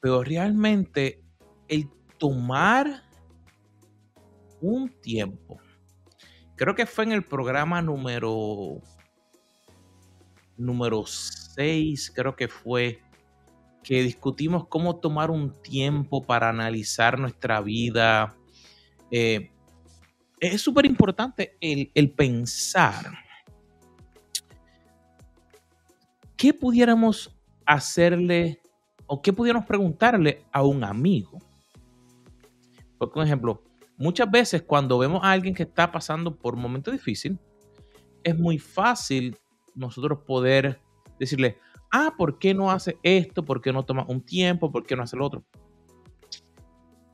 Pero 0.00 0.22
realmente 0.22 1.22
el 1.68 1.90
tomar 2.18 3.02
un 4.60 4.88
tiempo, 5.00 5.58
creo 6.54 6.74
que 6.74 6.86
fue 6.86 7.04
en 7.04 7.12
el 7.12 7.24
programa 7.24 7.82
número 7.82 8.80
número 10.56 11.04
6, 11.06 12.12
creo 12.14 12.36
que 12.36 12.48
fue, 12.48 13.02
que 13.82 14.02
discutimos 14.02 14.66
cómo 14.68 14.96
tomar 14.96 15.30
un 15.30 15.52
tiempo 15.62 16.22
para 16.22 16.48
analizar 16.48 17.18
nuestra 17.18 17.60
vida. 17.60 18.36
Eh, 19.10 19.50
es 20.40 20.60
súper 20.60 20.86
importante 20.86 21.56
el, 21.60 21.90
el 21.94 22.10
pensar 22.10 23.26
qué 26.36 26.52
pudiéramos 26.52 27.34
hacerle 27.64 28.60
o 29.06 29.22
qué 29.22 29.32
pudiéramos 29.32 29.66
preguntarle 29.66 30.44
a 30.52 30.62
un 30.62 30.84
amigo. 30.84 31.38
Por 32.98 33.24
ejemplo, 33.24 33.62
muchas 33.96 34.30
veces 34.30 34.62
cuando 34.62 34.98
vemos 34.98 35.22
a 35.22 35.30
alguien 35.30 35.54
que 35.54 35.62
está 35.62 35.90
pasando 35.90 36.36
por 36.36 36.54
un 36.54 36.62
momento 36.62 36.90
difícil, 36.90 37.38
es 38.22 38.38
muy 38.38 38.58
fácil 38.58 39.36
nosotros 39.76 40.20
poder 40.26 40.80
decirle, 41.18 41.58
ah, 41.92 42.14
¿por 42.16 42.38
qué 42.38 42.54
no 42.54 42.70
hace 42.70 42.98
esto? 43.02 43.44
¿Por 43.44 43.60
qué 43.60 43.72
no 43.72 43.84
toma 43.84 44.04
un 44.08 44.20
tiempo? 44.20 44.72
¿Por 44.72 44.84
qué 44.84 44.96
no 44.96 45.02
hace 45.02 45.16
lo 45.16 45.26
otro? 45.26 45.44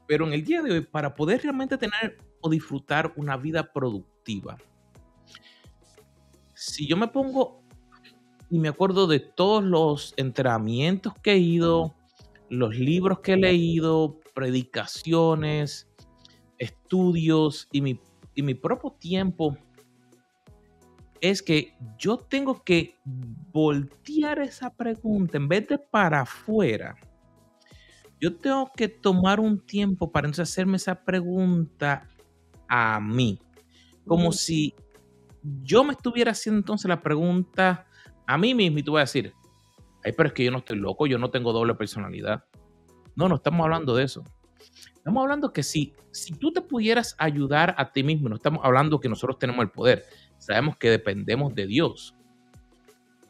Pero 0.06 0.26
en 0.26 0.32
el 0.32 0.44
día 0.44 0.62
de 0.62 0.72
hoy, 0.72 0.80
para 0.80 1.14
poder 1.14 1.42
realmente 1.42 1.76
tener 1.76 2.18
o 2.40 2.48
disfrutar 2.48 3.12
una 3.16 3.36
vida 3.36 3.72
productiva, 3.72 4.56
si 6.54 6.86
yo 6.86 6.96
me 6.96 7.08
pongo 7.08 7.62
y 8.50 8.58
me 8.58 8.68
acuerdo 8.68 9.06
de 9.06 9.20
todos 9.20 9.64
los 9.64 10.14
entrenamientos 10.16 11.14
que 11.22 11.32
he 11.32 11.38
ido, 11.38 11.94
los 12.50 12.76
libros 12.76 13.20
que 13.20 13.32
he 13.32 13.36
leído, 13.36 14.20
predicaciones, 14.34 15.88
estudios 16.58 17.68
y 17.72 17.80
mi, 17.80 18.00
y 18.34 18.42
mi 18.42 18.54
propio 18.54 18.90
tiempo, 18.92 19.56
es 21.22 21.40
que 21.40 21.76
yo 21.96 22.18
tengo 22.18 22.64
que 22.64 22.98
voltear 23.04 24.40
esa 24.40 24.74
pregunta 24.74 25.36
en 25.36 25.46
vez 25.46 25.68
de 25.68 25.78
para 25.78 26.22
afuera. 26.22 26.96
Yo 28.20 28.36
tengo 28.36 28.70
que 28.76 28.88
tomar 28.88 29.38
un 29.38 29.60
tiempo 29.60 30.10
para 30.10 30.26
entonces 30.26 30.50
hacerme 30.50 30.78
esa 30.78 31.04
pregunta 31.04 32.08
a 32.68 32.98
mí. 33.00 33.38
Como 34.04 34.32
si 34.32 34.74
yo 35.62 35.84
me 35.84 35.92
estuviera 35.92 36.32
haciendo 36.32 36.58
entonces 36.58 36.88
la 36.88 37.00
pregunta 37.00 37.86
a 38.26 38.36
mí 38.36 38.52
mismo 38.52 38.80
y 38.80 38.82
tú 38.82 38.92
vas 38.92 39.02
a 39.02 39.04
decir, 39.04 39.32
ay, 40.04 40.12
pero 40.16 40.26
es 40.28 40.32
que 40.32 40.44
yo 40.44 40.50
no 40.50 40.58
estoy 40.58 40.78
loco, 40.78 41.06
yo 41.06 41.18
no 41.18 41.30
tengo 41.30 41.52
doble 41.52 41.76
personalidad. 41.76 42.44
No, 43.14 43.28
no 43.28 43.36
estamos 43.36 43.62
hablando 43.62 43.94
de 43.94 44.04
eso. 44.04 44.24
Estamos 45.02 45.22
hablando 45.22 45.52
que 45.52 45.64
si, 45.64 45.92
si 46.12 46.32
tú 46.34 46.52
te 46.52 46.60
pudieras 46.60 47.16
ayudar 47.18 47.74
a 47.76 47.90
ti 47.90 48.04
mismo, 48.04 48.28
no 48.28 48.36
estamos 48.36 48.64
hablando 48.64 49.00
que 49.00 49.08
nosotros 49.08 49.36
tenemos 49.36 49.64
el 49.64 49.70
poder, 49.72 50.04
sabemos 50.38 50.76
que 50.76 50.90
dependemos 50.90 51.52
de 51.56 51.66
Dios. 51.66 52.14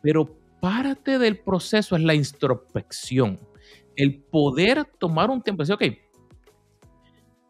Pero 0.03 0.37
parte 0.61 1.19
del 1.19 1.39
proceso 1.39 1.97
es 1.97 2.03
la 2.03 2.15
introspección, 2.15 3.41
el 3.97 4.23
poder 4.23 4.85
tomar 4.99 5.31
un 5.31 5.41
tiempo 5.41 5.63
y 5.63 5.67
decir, 5.67 5.75
ok, 5.75 6.89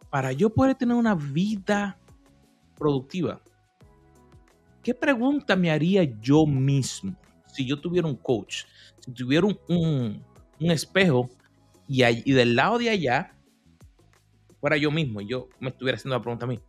para 0.09 0.31
yo 0.31 0.51
poder 0.51 0.77
tener 0.77 0.97
una 0.97 1.17
vida 1.17 1.99
productiva, 2.79 3.43
¿qué 4.85 4.95
pregunta 4.95 5.57
me 5.57 5.71
haría 5.71 6.05
yo 6.21 6.47
mismo? 6.47 7.17
si 7.53 7.67
yo 7.67 7.79
tuviera 7.79 8.09
un 8.09 8.17
coach, 8.17 8.65
si 9.01 9.13
tuviera 9.13 9.47
un, 9.47 10.25
espejo 10.61 11.29
y, 11.87 12.05
y, 12.05 12.33
del 12.33 12.57
lado 12.57 12.79
de 12.79 12.89
allá 12.89 13.35
fuera 14.63 14.77
yo 14.77 14.93
mismo 14.93 15.21
y 15.21 15.27
yo 15.27 15.49
me 15.59 15.71
estuviera 15.71 15.97
haciendo 15.97 16.17
la 16.17 16.23
pregunta 16.23 16.45
a 16.45 16.49
mí, 16.49 16.61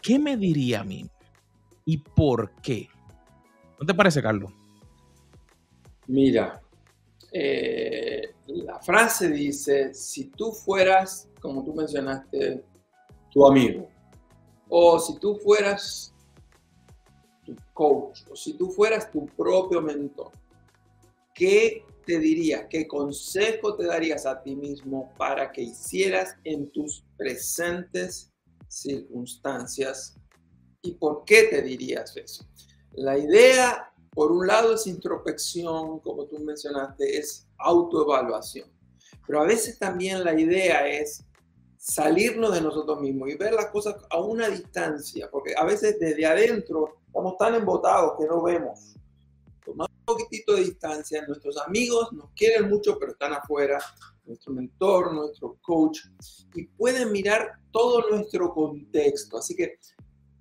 ¿qué 0.00 0.18
me 0.18 0.38
diría 0.38 0.80
a 0.80 0.84
mí? 0.84 1.04
¿Y 1.84 1.98
por 1.98 2.54
qué? 2.62 2.88
¿No 3.78 3.84
te 3.84 3.92
parece, 3.92 4.22
Carlos? 4.22 4.50
Mira, 6.06 6.62
eh, 7.30 8.34
la 8.46 8.80
frase 8.80 9.28
dice, 9.28 9.92
si 9.92 10.30
tú 10.30 10.52
fueras, 10.52 11.28
como 11.38 11.62
tú 11.62 11.74
mencionaste, 11.74 12.64
tu 13.30 13.46
amigo, 13.46 13.90
o 14.70 14.98
si 14.98 15.18
tú 15.18 15.36
fueras 15.36 16.14
tu 17.44 17.54
coach 17.74 18.22
o 18.30 18.36
si 18.36 18.54
tú 18.54 18.70
fueras 18.70 19.10
tu 19.10 19.26
propio 19.26 19.82
mentor, 19.82 20.32
¿qué 21.34 21.84
te 22.04 22.18
dirías? 22.18 22.66
¿Qué 22.68 22.86
consejo 22.86 23.76
te 23.76 23.86
darías 23.86 24.26
a 24.26 24.42
ti 24.42 24.56
mismo 24.56 25.12
para 25.16 25.50
que 25.52 25.62
hicieras 25.62 26.36
en 26.44 26.70
tus 26.70 27.04
presentes 27.16 28.32
circunstancias? 28.68 30.16
¿Y 30.82 30.94
por 30.94 31.24
qué 31.24 31.44
te 31.44 31.62
dirías 31.62 32.16
eso? 32.16 32.44
La 32.92 33.16
idea, 33.16 33.92
por 34.10 34.32
un 34.32 34.46
lado, 34.46 34.74
es 34.74 34.86
introspección, 34.86 36.00
como 36.00 36.26
tú 36.26 36.38
mencionaste, 36.38 37.18
es 37.18 37.46
autoevaluación. 37.58 38.70
Pero 39.26 39.40
a 39.40 39.46
veces 39.46 39.78
también 39.78 40.24
la 40.24 40.38
idea 40.38 40.86
es 40.86 41.24
salirnos 41.78 42.54
de 42.54 42.60
nosotros 42.60 43.00
mismos 43.00 43.28
y 43.28 43.36
ver 43.36 43.54
las 43.54 43.66
cosas 43.66 43.96
a 44.10 44.20
una 44.20 44.48
distancia, 44.48 45.28
porque 45.30 45.54
a 45.56 45.64
veces 45.64 45.98
desde 45.98 46.24
adentro 46.26 46.98
estamos 47.06 47.36
tan 47.36 47.54
embotados 47.54 48.12
que 48.18 48.26
no 48.26 48.42
vemos. 48.42 48.94
Un 50.02 50.16
poquitito 50.16 50.54
de 50.54 50.64
distancia, 50.64 51.24
nuestros 51.26 51.56
amigos 51.58 52.12
nos 52.12 52.30
quieren 52.32 52.68
mucho, 52.68 52.98
pero 52.98 53.12
están 53.12 53.32
afuera, 53.32 53.78
nuestro 54.24 54.52
mentor, 54.52 55.14
nuestro 55.14 55.56
coach, 55.62 56.00
y 56.54 56.64
pueden 56.66 57.12
mirar 57.12 57.52
todo 57.70 58.10
nuestro 58.10 58.52
contexto. 58.52 59.38
Así 59.38 59.54
que 59.54 59.78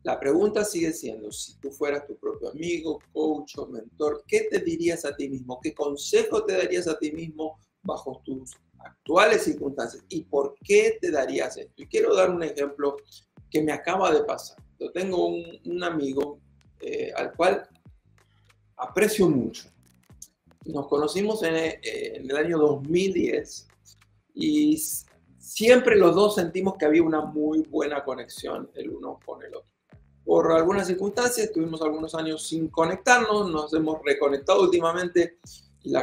la 0.04 0.19
pregunta 0.19 0.65
sigue 0.65 0.91
siendo, 0.93 1.32
si 1.32 1.60
tú 1.60 1.71
fueras 1.71 2.08
tu 2.08 2.17
propio 2.17 2.50
amigo, 2.50 3.00
coach 3.13 3.58
o 3.58 3.67
mentor, 3.67 4.24
¿qué 4.28 4.47
te 4.50 4.60
dirías 4.60 5.06
a 5.06 5.15
ti 5.15 5.30
mismo? 5.30 5.60
¿Qué 5.62 5.76
consejo 5.76 6.43
te 6.43 6.54
darías 6.54 6.88
a 6.88 6.97
ti 6.97 7.12
mismo 7.12 7.60
bajo 7.84 8.21
tus 8.26 8.56
actuales 8.84 9.43
circunstancias 9.43 10.04
y 10.10 10.24
por 10.24 10.56
qué 10.63 10.97
te 11.00 11.12
darías 11.12 11.58
esto. 11.58 11.74
Y 11.82 11.88
quiero 11.88 12.15
dar 12.15 12.30
un 12.30 12.43
ejemplo 12.43 12.97
que 13.50 13.62
me 13.62 13.71
acaba 13.71 14.12
de 14.12 14.24
pasar. 14.24 14.58
Yo 14.80 14.91
tengo 14.91 15.28
un, 15.28 15.84
amigo 15.84 16.39
eh, 16.80 17.12
al 17.15 17.34
cual 17.34 17.67
aprecio 18.82 19.30
mucho. 19.30 19.70
Nos 20.65 20.88
conocimos 20.88 21.44
en, 21.44 21.56
eh, 21.56 21.82
el 22.15 22.36
año 22.36 22.58
2010 22.58 23.67
y 24.34 24.78
siempre 25.38 25.96
los 25.96 26.15
dos 26.15 26.36
sentimos 26.36 26.76
que 26.78 26.86
había 26.86 27.04
una 27.04 27.22
muy 27.22 27.62
buena 27.63 28.04
conexión 28.04 28.70
el 28.76 28.89
uno 28.89 29.20
con 29.26 29.44
el 29.44 29.56
otro. 29.56 29.70
Por 30.24 30.52
algunas 30.52 30.88
circunstancias, 30.88 31.48
estuvimos 31.48 31.82
algunos 31.82 32.13
años 32.15 32.48
sin 32.48 32.67
conectarnos, 32.70 33.50
nos 33.52 33.74
hemos 33.74 34.00
reconectado 34.04 34.62
últimamente 34.63 35.39
y, 35.84 35.94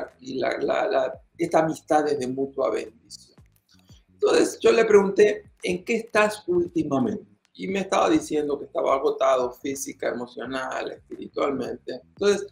esta 1.38 1.60
amistad 1.60 2.08
es 2.08 2.18
de 2.18 2.26
mutua 2.26 2.70
bendición. 2.70 3.36
Entonces 4.12 4.58
yo 4.60 4.72
le 4.72 4.84
pregunté, 4.84 5.44
¿en 5.62 5.84
qué 5.84 5.96
estás 5.96 6.42
últimamente? 6.48 7.37
Y 7.58 7.66
me 7.66 7.80
estaba 7.80 8.08
diciendo 8.08 8.56
que 8.56 8.66
estaba 8.66 8.94
agotado 8.94 9.50
física, 9.50 10.10
emocional, 10.10 10.92
espiritualmente. 10.92 12.00
Entonces 12.10 12.46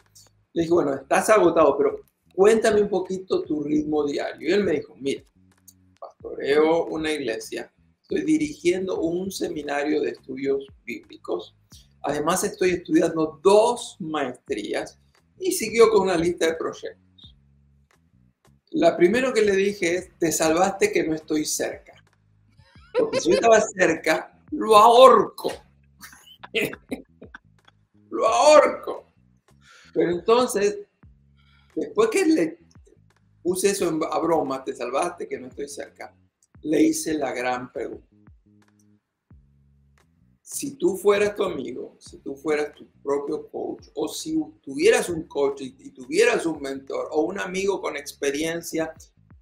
le 0.52 0.62
dije, 0.62 0.74
bueno, 0.74 0.94
estás 0.94 1.30
agotado, 1.30 1.78
pero 1.78 2.00
cuéntame 2.34 2.82
un 2.82 2.88
poquito 2.88 3.42
tu 3.42 3.62
ritmo 3.62 4.04
diario. 4.04 4.48
Y 4.48 4.52
él 4.52 4.64
me 4.64 4.72
dijo, 4.72 4.96
mira, 4.98 5.22
pastoreo 6.00 6.86
una 6.86 7.12
iglesia, 7.12 7.72
estoy 8.02 8.22
dirigiendo 8.22 8.98
un 8.98 9.30
seminario 9.30 10.00
de 10.00 10.10
estudios 10.10 10.66
bíblicos. 10.84 11.54
Además, 12.02 12.42
estoy 12.42 12.70
estudiando 12.70 13.38
dos 13.44 13.96
maestrías 14.00 14.98
y 15.38 15.52
siguió 15.52 15.88
con 15.90 16.02
una 16.02 16.16
lista 16.16 16.46
de 16.46 16.54
proyectos. 16.54 17.36
La 18.70 18.96
primero 18.96 19.32
que 19.32 19.42
le 19.42 19.54
dije 19.54 19.94
es, 19.94 20.18
te 20.18 20.32
salvaste 20.32 20.90
que 20.90 21.04
no 21.04 21.14
estoy 21.14 21.44
cerca. 21.44 21.92
Porque 22.98 23.20
si 23.20 23.30
yo 23.30 23.36
estaba 23.36 23.60
cerca, 23.60 24.35
lo 24.50 24.76
ahorco. 24.76 25.52
lo 28.10 28.26
ahorco. 28.26 29.06
Pero 29.92 30.10
entonces, 30.10 30.78
después 31.74 32.10
que 32.10 32.26
le 32.26 32.58
puse 33.42 33.70
eso 33.70 33.88
a 34.10 34.18
broma, 34.18 34.64
te 34.64 34.74
salvaste 34.74 35.28
que 35.28 35.38
no 35.38 35.48
estoy 35.48 35.68
cerca, 35.68 36.14
le 36.62 36.82
hice 36.82 37.14
la 37.14 37.32
gran 37.32 37.72
pregunta. 37.72 38.06
Si 40.42 40.76
tú 40.76 40.96
fueras 40.96 41.34
tu 41.34 41.44
amigo, 41.44 41.96
si 41.98 42.18
tú 42.18 42.34
fueras 42.34 42.74
tu 42.74 42.88
propio 43.02 43.48
coach, 43.48 43.88
o 43.94 44.08
si 44.08 44.36
tuvieras 44.62 45.08
un 45.08 45.24
coach 45.28 45.62
y, 45.62 45.90
tuvieras 45.90 46.46
un 46.46 46.60
mentor 46.60 47.08
o 47.10 47.22
un 47.22 47.38
amigo 47.38 47.80
con 47.80 47.96
experiencia, 47.96 48.92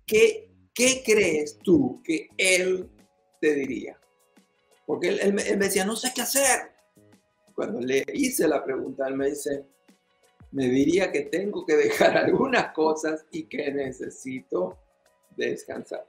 ¿qué, 0.06 0.50
¿qué 0.74 1.02
crees 1.04 1.58
tú 1.58 2.02
que 2.04 2.28
él 2.36 2.90
te 3.40 3.54
diría? 3.54 3.98
Porque 4.86 5.08
él, 5.08 5.32
me, 5.32 5.42
él 5.42 5.56
me 5.58 5.66
decía, 5.66 5.84
no 5.84 5.96
sé 5.96 6.12
qué 6.14 6.22
hacer. 6.22 6.72
Cuando 7.54 7.80
le 7.80 8.04
hice 8.12 8.48
la 8.48 8.62
pregunta, 8.64 9.06
él 9.06 9.14
me 9.14 9.30
dice, 9.30 9.64
me 10.54 10.68
diría 10.68 11.10
que 11.10 11.22
tengo 11.22 11.66
que 11.66 11.76
dejar 11.76 12.16
algunas 12.24 12.72
cosas 12.72 13.24
y 13.30 13.44
que 13.44 13.70
necesito 13.72 14.78
descansar. 15.36 16.06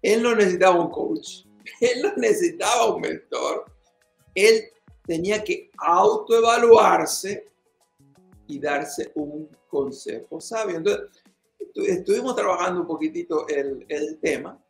Él 0.00 0.22
no 0.22 0.34
necesitaba 0.34 0.80
un 0.80 0.90
coach, 0.90 1.44
él 1.80 2.02
no 2.02 2.14
necesitaba 2.16 2.94
un 2.94 3.00
mentor, 3.00 3.64
él 4.34 4.64
tenía 5.04 5.42
que 5.42 5.70
autoevaluarse 5.78 7.48
y 8.46 8.60
darse 8.60 9.10
un 9.14 9.48
consejo 9.68 10.40
sabio. 10.40 10.76
Entonces, 10.76 11.10
estuvimos 11.74 12.36
trabajando 12.36 12.82
un 12.82 12.86
poquitito 12.86 13.48
el, 13.48 13.84
el 13.88 14.18
tema 14.18 14.62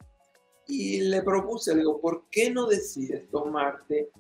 y 0.68 1.00
le 1.00 1.22
propuse, 1.22 1.72
le 1.72 1.80
digo, 1.80 2.00
¿por 2.00 2.26
qué 2.30 2.50
no 2.50 2.66
decides 2.66 3.28
tomarte 3.30 4.10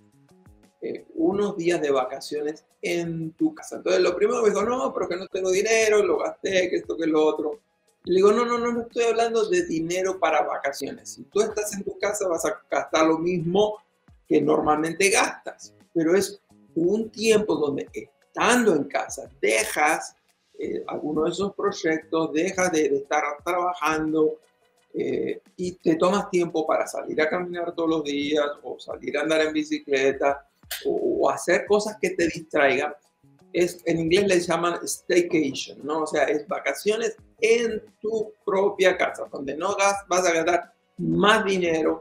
eh, 0.80 1.06
unos 1.14 1.56
días 1.56 1.80
de 1.80 1.90
vacaciones 1.90 2.64
en 2.80 3.32
tu 3.32 3.52
casa. 3.52 3.76
Entonces, 3.76 4.00
lo 4.00 4.14
primero 4.14 4.42
me 4.42 4.50
dijo, 4.50 4.62
no, 4.62 4.94
pero 4.94 5.08
que 5.08 5.16
no 5.16 5.26
tengo 5.26 5.50
dinero, 5.50 6.04
lo 6.04 6.18
gasté, 6.18 6.70
que 6.70 6.76
esto, 6.76 6.96
que 6.96 7.06
lo 7.06 7.24
otro. 7.26 7.58
Y 8.04 8.12
le 8.12 8.16
digo, 8.16 8.30
no, 8.30 8.44
no, 8.44 8.58
no, 8.58 8.72
no 8.72 8.82
estoy 8.82 9.04
hablando 9.04 9.48
de 9.48 9.66
dinero 9.66 10.20
para 10.20 10.42
vacaciones. 10.42 11.10
Si 11.10 11.24
tú 11.24 11.40
estás 11.40 11.72
en 11.74 11.82
tu 11.82 11.98
casa, 11.98 12.28
vas 12.28 12.44
a 12.44 12.62
gastar 12.70 13.06
lo 13.06 13.18
mismo 13.18 13.78
que 14.28 14.40
normalmente 14.40 15.10
gastas, 15.10 15.74
pero 15.92 16.14
es 16.14 16.40
un 16.74 17.10
tiempo 17.10 17.56
donde 17.56 17.88
estando 17.92 18.76
en 18.76 18.84
casa 18.84 19.28
dejas 19.40 20.14
eh, 20.58 20.84
algunos 20.86 21.24
de 21.24 21.30
esos 21.32 21.54
proyectos, 21.54 22.32
dejas 22.32 22.70
de, 22.70 22.86
estar 22.98 23.22
trabajando 23.44 24.38
eh, 24.94 25.42
y 25.56 25.72
te 25.72 25.96
tomas 25.96 26.30
tiempo 26.30 26.66
para 26.66 26.86
salir 26.86 27.20
a 27.20 27.28
caminar 27.28 27.74
todos 27.74 27.90
los 27.90 28.04
días 28.04 28.46
o 28.62 28.78
salir 28.78 29.16
a 29.18 29.22
andar 29.22 29.42
en 29.42 29.52
bicicleta 29.52 30.46
o, 30.84 31.28
hacer 31.30 31.66
cosas 31.66 31.96
que 32.00 32.10
te 32.10 32.26
distraigan, 32.26 32.94
es, 33.52 33.82
en 33.86 34.00
inglés 34.00 34.26
le 34.26 34.40
llaman 34.40 34.78
staycation, 34.82 35.78
¿no? 35.82 36.02
O 36.02 36.06
sea, 36.06 36.24
es 36.24 36.46
vacaciones 36.46 37.16
en 37.40 37.82
tu 38.00 38.32
propia 38.44 38.96
casa, 38.96 39.26
donde 39.30 39.56
no 39.56 39.76
vas 40.08 40.26
a 40.26 40.32
gastar 40.32 40.72
más 40.98 41.44
dinero, 41.44 42.00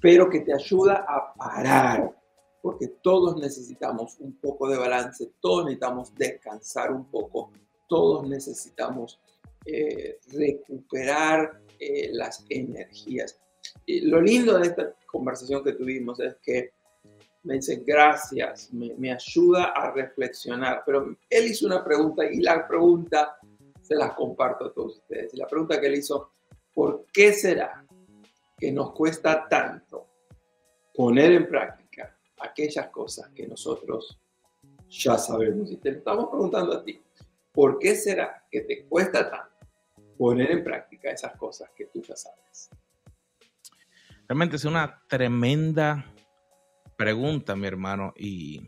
pero 0.00 0.28
que 0.28 0.40
te 0.40 0.52
ayuda 0.52 1.04
a 1.08 1.32
parar, 1.34 2.14
porque 2.62 2.88
todos 3.02 3.36
necesitamos 3.36 4.16
un 4.18 4.34
poco 4.36 4.68
de 4.68 4.78
balance, 4.78 5.30
todos 5.40 5.64
necesitamos 5.64 6.14
descansar 6.14 6.92
un 6.92 7.04
poco, 7.04 7.50
todos 7.88 8.26
necesitamos 8.28 9.20
eh, 9.66 10.18
recuperar 10.32 11.60
eh, 11.78 12.10
las 12.12 12.44
energías. 12.48 13.38
Y 13.86 14.02
lo 14.02 14.20
lindo 14.20 14.58
de 14.58 14.68
esta 14.68 14.94
conversación 15.06 15.62
que 15.62 15.72
tuvimos 15.72 16.20
es 16.20 16.36
que 16.42 16.72
me 17.44 17.54
dice 17.54 17.82
gracias, 17.86 18.72
me, 18.72 19.12
ayuda 19.12 19.64
a 19.64 19.92
reflexionar. 19.92 20.82
Pero 20.84 21.16
él 21.28 21.46
hizo 21.46 21.66
una 21.66 21.84
pregunta 21.84 22.24
y 22.24 22.40
la 22.40 22.66
pregunta 22.66 23.36
se 23.82 23.94
las 23.94 24.14
comparto 24.14 24.66
a 24.66 24.72
todos 24.72 24.98
ustedes. 24.98 25.34
La 25.34 25.46
pregunta 25.46 25.80
que 25.80 25.86
él 25.86 25.96
hizo, 25.96 26.32
¿por 26.72 27.04
qué 27.12 27.32
será 27.32 27.84
que 28.58 28.72
nos 28.72 28.92
cuesta 28.92 29.46
tanto 29.48 30.06
poner 30.94 31.32
en 31.32 31.48
práctica 31.48 32.16
aquellas 32.40 32.88
cosas 32.88 33.30
que 33.30 33.46
nosotros 33.46 34.18
ya 34.88 35.18
sabemos? 35.18 35.70
Y 35.70 35.76
te 35.76 35.90
estamos 35.90 36.30
preguntando 36.30 36.72
a 36.72 36.82
ti, 36.82 36.98
¿por 37.52 37.78
qué 37.78 37.94
será 37.94 38.42
que 38.50 38.62
te 38.62 38.86
cuesta 38.86 39.30
tanto 39.30 39.53
poner 40.16 40.50
en 40.50 40.64
práctica 40.64 41.10
esas 41.10 41.36
cosas 41.36 41.70
que 41.76 41.86
tú 41.86 42.02
ya 42.02 42.16
sabes? 42.16 42.70
Realmente 44.28 44.56
es 44.56 44.64
una 44.64 45.02
tremenda 45.08 46.12
pregunta, 46.96 47.56
mi 47.56 47.66
hermano. 47.66 48.14
Y, 48.16 48.66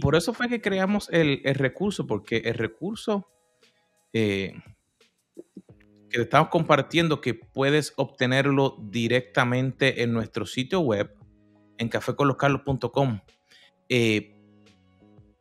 por 0.00 0.16
eso 0.16 0.32
fue 0.32 0.48
que 0.48 0.60
creamos 0.60 1.08
el, 1.10 1.42
recurso, 1.54 2.06
porque 2.06 2.38
el 2.38 2.54
recurso 2.54 3.28
eh, 4.12 4.54
que 6.08 6.18
te 6.18 6.22
estamos 6.22 6.48
compartiendo, 6.48 7.20
que 7.20 7.34
puedes 7.34 7.92
obtenerlo 7.96 8.76
directamente 8.80 10.02
en 10.02 10.12
nuestro 10.12 10.46
sitio 10.46 10.80
web, 10.80 11.14
en 11.78 11.88
caféconloscarlos.com. 11.88 13.20
Eh, 13.88 14.36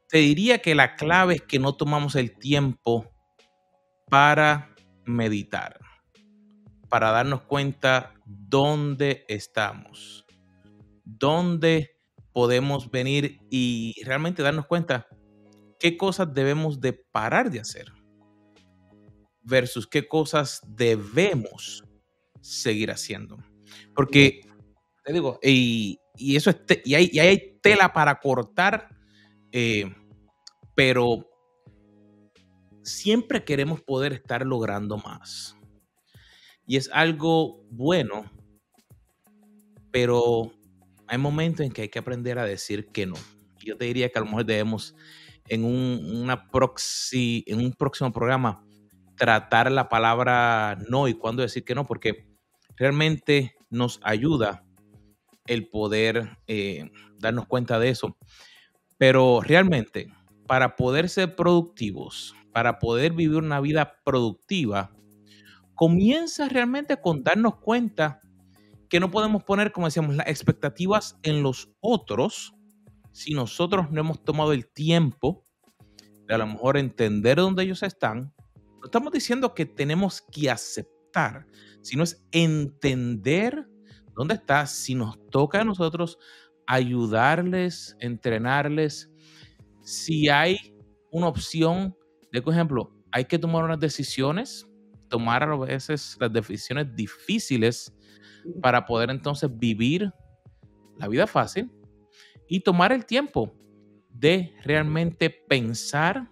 te 0.10 0.18
diría 0.18 0.60
que 0.60 0.76
la 0.76 0.96
clave 0.96 1.36
es 1.36 1.42
que 1.44 1.60
no 1.60 1.76
tomamos 1.76 2.15
el 2.15 2.38
tiempo 2.38 3.10
para 4.10 4.76
meditar, 5.10 5.80
para 6.89 7.12
darnos 7.12 7.41
cuenta 7.41 8.13
dónde 8.26 9.26
estamos, 9.28 10.26
dónde 11.04 11.98
podemos 12.32 12.89
venir 12.89 13.39
y 13.50 13.95
realmente 14.06 14.43
darnos 14.43 14.67
cuenta 14.67 15.08
qué 15.80 15.98
cosas 15.98 16.34
debemos 16.34 16.80
de 16.80 16.93
parar 16.93 17.50
de 17.52 17.60
hacer 17.60 17.91
versus 19.41 19.88
qué 19.88 20.08
cosas 20.08 20.62
debemos 20.67 21.84
seguir 22.41 22.91
haciendo. 22.91 23.38
Porque, 23.95 24.41
te 25.04 25.13
digo, 25.13 25.39
y, 25.41 26.00
eso 26.17 26.52
y, 26.86 26.93
hay, 26.93 27.10
y 27.12 27.19
hay 27.19 27.60
tela 27.62 27.93
para 27.93 28.19
cortar, 28.19 28.89
eh, 29.52 29.91
pero 30.76 31.29
siempre 32.89 33.43
queremos 33.43 33.82
poder 33.82 34.13
estar 34.13 34.45
logrando 34.45 34.97
más. 34.97 35.56
Y 36.65 36.78
es 36.78 36.89
algo 36.93 37.63
bueno, 37.71 38.32
pero 39.91 40.52
hay 41.08 41.17
momentos 41.17 41.65
en 41.65 41.71
que 41.71 41.84
hay 41.84 41.89
que 41.89 41.99
aprender 41.99 42.38
a 42.38 42.45
decir 42.45 42.88
que 42.88 43.06
no. 43.06 43.15
Yo 43.63 43.78
te 43.78 43.86
diría 43.86 44.10
que 44.10 44.19
a 44.19 44.21
lo 44.21 44.28
mejor 44.28 44.45
debemos 44.45 44.95
en 45.47 45.65
un, 45.65 45.99
una 46.21 46.47
en 47.12 47.60
un 47.60 47.73
próximo 47.73 48.12
programa 48.12 48.63
tratar 49.17 49.71
la 49.71 49.89
palabra 49.89 50.78
no 50.88 51.08
y 51.08 51.13
cuándo 51.13 51.41
decir 51.41 51.65
que 51.65 51.75
no, 51.75 51.86
porque 51.86 52.30
realmente 52.78 53.56
nos 53.69 53.99
ayuda 54.04 54.63
el 55.45 55.67
poder 55.67 56.38
eh, 56.47 56.89
darnos 57.17 57.47
cuenta 57.47 57.80
de 57.80 57.89
eso. 57.89 58.17
Pero 58.97 59.41
realmente, 59.41 60.08
para 60.47 60.75
poder 60.75 61.10
ser 61.10 61.36
productivos, 61.36 62.36
para 62.52 62.80
poder 62.80 63.14
vivir 63.14 63.38
una 63.38 63.62
vida 63.62 63.96
productiva, 64.04 64.92
comienza 65.76 66.50
realmente 66.50 67.00
con 67.00 67.24
darnos 67.24 67.58
cuenta 67.58 68.22
que 68.90 69.00
no 69.00 69.12
podemos 69.12 69.44
poner, 69.44 69.72
como 69.72 69.88
decíamos, 69.88 70.16
las 70.16 70.28
expectativas 70.28 71.18
en 71.24 71.44
los 71.44 71.70
otros 71.80 72.54
si 73.12 73.34
nosotros 73.34 73.92
no 73.92 74.00
hemos 74.00 74.24
tomado 74.24 74.54
el 74.54 74.68
tiempo 74.68 75.44
de 76.28 76.36
a 76.36 76.38
lo 76.38 76.48
mejor 76.48 76.78
entender 76.78 77.38
dónde 77.38 77.64
ellos 77.64 77.84
están. 77.84 78.34
No 78.80 78.86
estamos 78.86 79.12
diciendo 79.12 79.54
que 79.54 79.66
tenemos 79.66 80.22
que 80.22 80.50
aceptar, 80.50 81.46
sino 81.82 82.04
es 82.04 82.26
entender 82.32 83.68
dónde 84.14 84.36
está, 84.36 84.66
si 84.66 84.96
nos 84.96 85.18
toca 85.30 85.62
a 85.62 85.66
nosotros 85.66 86.18
ayudarles, 86.68 87.96
entrenarles, 88.00 89.10
si 89.82 90.30
hay 90.30 90.58
una 91.12 91.28
opción 91.28 91.96
de, 92.32 92.42
por 92.42 92.54
ejemplo, 92.54 92.92
hay 93.12 93.26
que 93.26 93.39
tomar 93.39 93.63
unas 93.63 93.80
decisiones, 93.80 94.68
tomar 95.08 95.44
a 95.44 95.56
veces 95.58 96.18
las 96.20 96.32
decisiones 96.32 96.96
difíciles 96.96 97.94
para 98.62 98.86
poder 98.86 99.10
entonces 99.10 99.50
vivir 99.52 100.12
la 100.98 101.08
vida 101.08 101.28
fácil 101.28 101.72
y 102.48 102.62
tomar 102.62 102.92
el 102.92 103.06
tiempo 103.06 103.54
de 104.10 104.54
realmente 104.63 105.30
pensar 105.30 106.30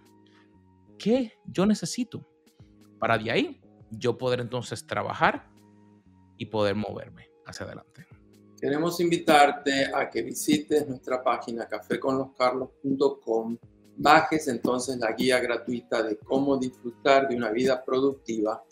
qué 0.98 1.32
yo 1.46 1.64
necesito 1.66 2.28
para 2.98 3.18
de 3.18 3.30
ahí 3.30 3.60
yo 3.90 4.18
poder 4.18 4.40
entonces 4.40 4.86
trabajar 4.86 5.48
y 6.36 6.46
poder 6.46 6.74
moverme. 6.74 7.28
hacia 7.48 7.64
adelante. 7.64 8.06
Queremos 8.60 9.00
invitarte 9.00 9.86
a 9.94 10.10
que 10.10 10.22
visites 10.22 10.86
nuestra 10.86 11.22
página 11.22 11.66
caféconloscarlos.com, 11.66 13.56
bajes 13.98 14.48
entonces 14.48 14.96
la 14.98 15.12
guía 15.12 15.40
gratuita 15.40 16.02
de 16.02 16.16
cómo 16.18 16.56
disfrutar 16.56 17.28
de 17.28 17.36
una 17.36 17.50
vida 17.50 17.84
productiva. 17.84 18.62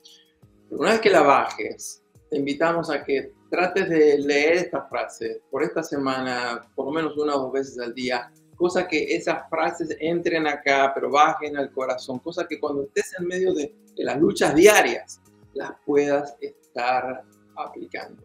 Una 0.70 0.92
vez 0.92 1.00
que 1.00 1.10
la 1.10 1.22
bajes, 1.22 2.02
te 2.30 2.38
invitamos 2.38 2.90
a 2.90 3.04
que 3.04 3.32
trates 3.50 3.88
de 3.88 4.18
leer 4.18 4.54
esta 4.54 4.82
frase 4.82 5.42
por 5.50 5.62
esta 5.62 5.82
semana, 5.82 6.68
por 6.74 6.86
lo 6.86 6.92
menos 6.92 7.16
una 7.16 7.36
o 7.36 7.42
dos 7.42 7.52
veces 7.52 7.78
al 7.78 7.94
día, 7.94 8.30
cosa 8.56 8.86
que 8.86 9.14
esas 9.14 9.48
frases 9.48 9.96
entren 10.00 10.46
acá, 10.46 10.92
pero 10.94 11.10
bajen 11.10 11.56
al 11.56 11.70
corazón, 11.70 12.18
cosa 12.20 12.46
que 12.46 12.58
cuando 12.58 12.84
estés 12.84 13.14
en 13.18 13.26
medio 13.26 13.54
de, 13.54 13.74
las 13.96 14.18
luchas 14.18 14.54
diarias, 14.54 15.20
las 15.54 15.72
puedas 15.84 16.36
estar 16.40 17.24
aplicando. 17.56 18.22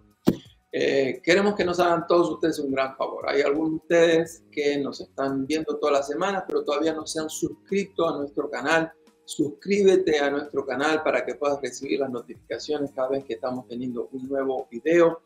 Eh, 0.71 1.21
queremos 1.23 1.55
que 1.55 1.65
nos 1.65 1.79
hagan 1.79 2.07
todos 2.07 2.29
ustedes 2.29 2.59
un 2.59 2.71
gran 2.71 2.95
favor. 2.95 3.29
Hay 3.29 3.41
algunos 3.41 3.71
de 3.71 3.77
ustedes 3.77 4.43
que 4.51 4.77
nos 4.77 5.01
están 5.01 5.45
viendo 5.45 5.77
todas 5.77 5.93
las 5.93 6.07
semanas, 6.07 6.43
pero 6.47 6.63
todavía 6.63 6.93
no 6.93 7.05
se 7.05 7.19
han 7.19 7.29
suscrito 7.29 8.07
a 8.07 8.17
nuestro 8.17 8.49
canal. 8.49 8.91
Suscríbete 9.25 10.19
a 10.19 10.29
nuestro 10.29 10.65
canal 10.65 11.03
para 11.03 11.25
que 11.25 11.35
puedas 11.35 11.61
recibir 11.61 11.99
las 11.99 12.09
notificaciones 12.09 12.91
cada 12.95 13.09
vez 13.09 13.25
que 13.25 13.33
estamos 13.33 13.67
teniendo 13.67 14.07
un 14.11 14.27
nuevo 14.27 14.67
video. 14.71 15.21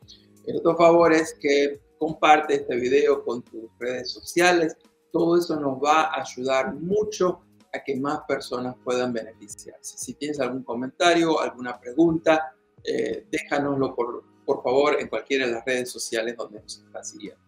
El 0.46 0.58
otro 0.58 0.76
favor 0.76 1.14
es 1.14 1.36
que 1.40 1.80
comparte 1.98 2.56
este 2.56 2.76
video 2.76 3.24
con 3.24 3.42
tus 3.44 3.70
redes 3.80 4.12
sociales 4.12 4.76
todo 5.16 5.38
eso 5.38 5.58
nos 5.58 5.82
va 5.82 6.02
a 6.02 6.22
ayudar 6.22 6.76
mucho 6.76 7.40
a 7.74 7.82
que 7.82 7.96
más 7.96 8.20
personas 8.28 8.76
puedan 8.84 9.14
beneficiarse. 9.14 9.98
Si 9.98 10.16
tienes 10.16 10.42
algún 10.42 10.64
comentario, 10.64 11.40
alguna 11.40 11.80
pregunta, 11.80 12.54
eh, 12.84 13.26
déjanoslo 13.32 13.96
por, 13.96 14.26
por 14.46 14.64
favor 14.64 14.98
en 15.00 15.08
cualquiera 15.08 15.46
de 15.46 15.54
las 15.54 15.66
redes 15.66 15.92
sociales 15.92 16.36
donde 16.38 16.62
nos 16.62 16.78
estás 16.78 17.10
siguiendo. 17.10 17.42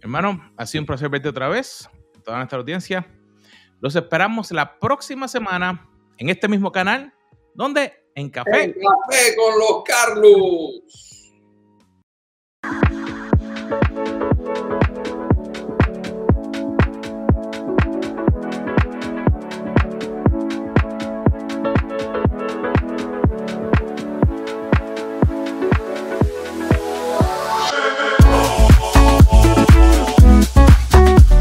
Hermano, 0.00 0.52
ha 0.56 0.66
sido 0.66 0.82
un 0.82 0.86
placer 0.86 1.08
verte 1.08 1.28
otra 1.28 1.48
vez, 1.48 1.88
toda 2.24 2.38
nuestra 2.38 2.58
audiencia. 2.58 3.06
Los 3.80 3.94
esperamos 3.94 4.50
la 4.50 4.78
próxima 4.78 5.28
semana 5.28 5.88
en 6.16 6.30
este 6.30 6.48
mismo 6.48 6.72
canal, 6.72 7.12
donde 7.54 7.92
en 8.14 8.30
Café. 8.30 8.64
En 8.64 8.72
Café 8.72 9.36
con 9.36 9.58
los 9.58 9.84
Carlos. 9.84 11.19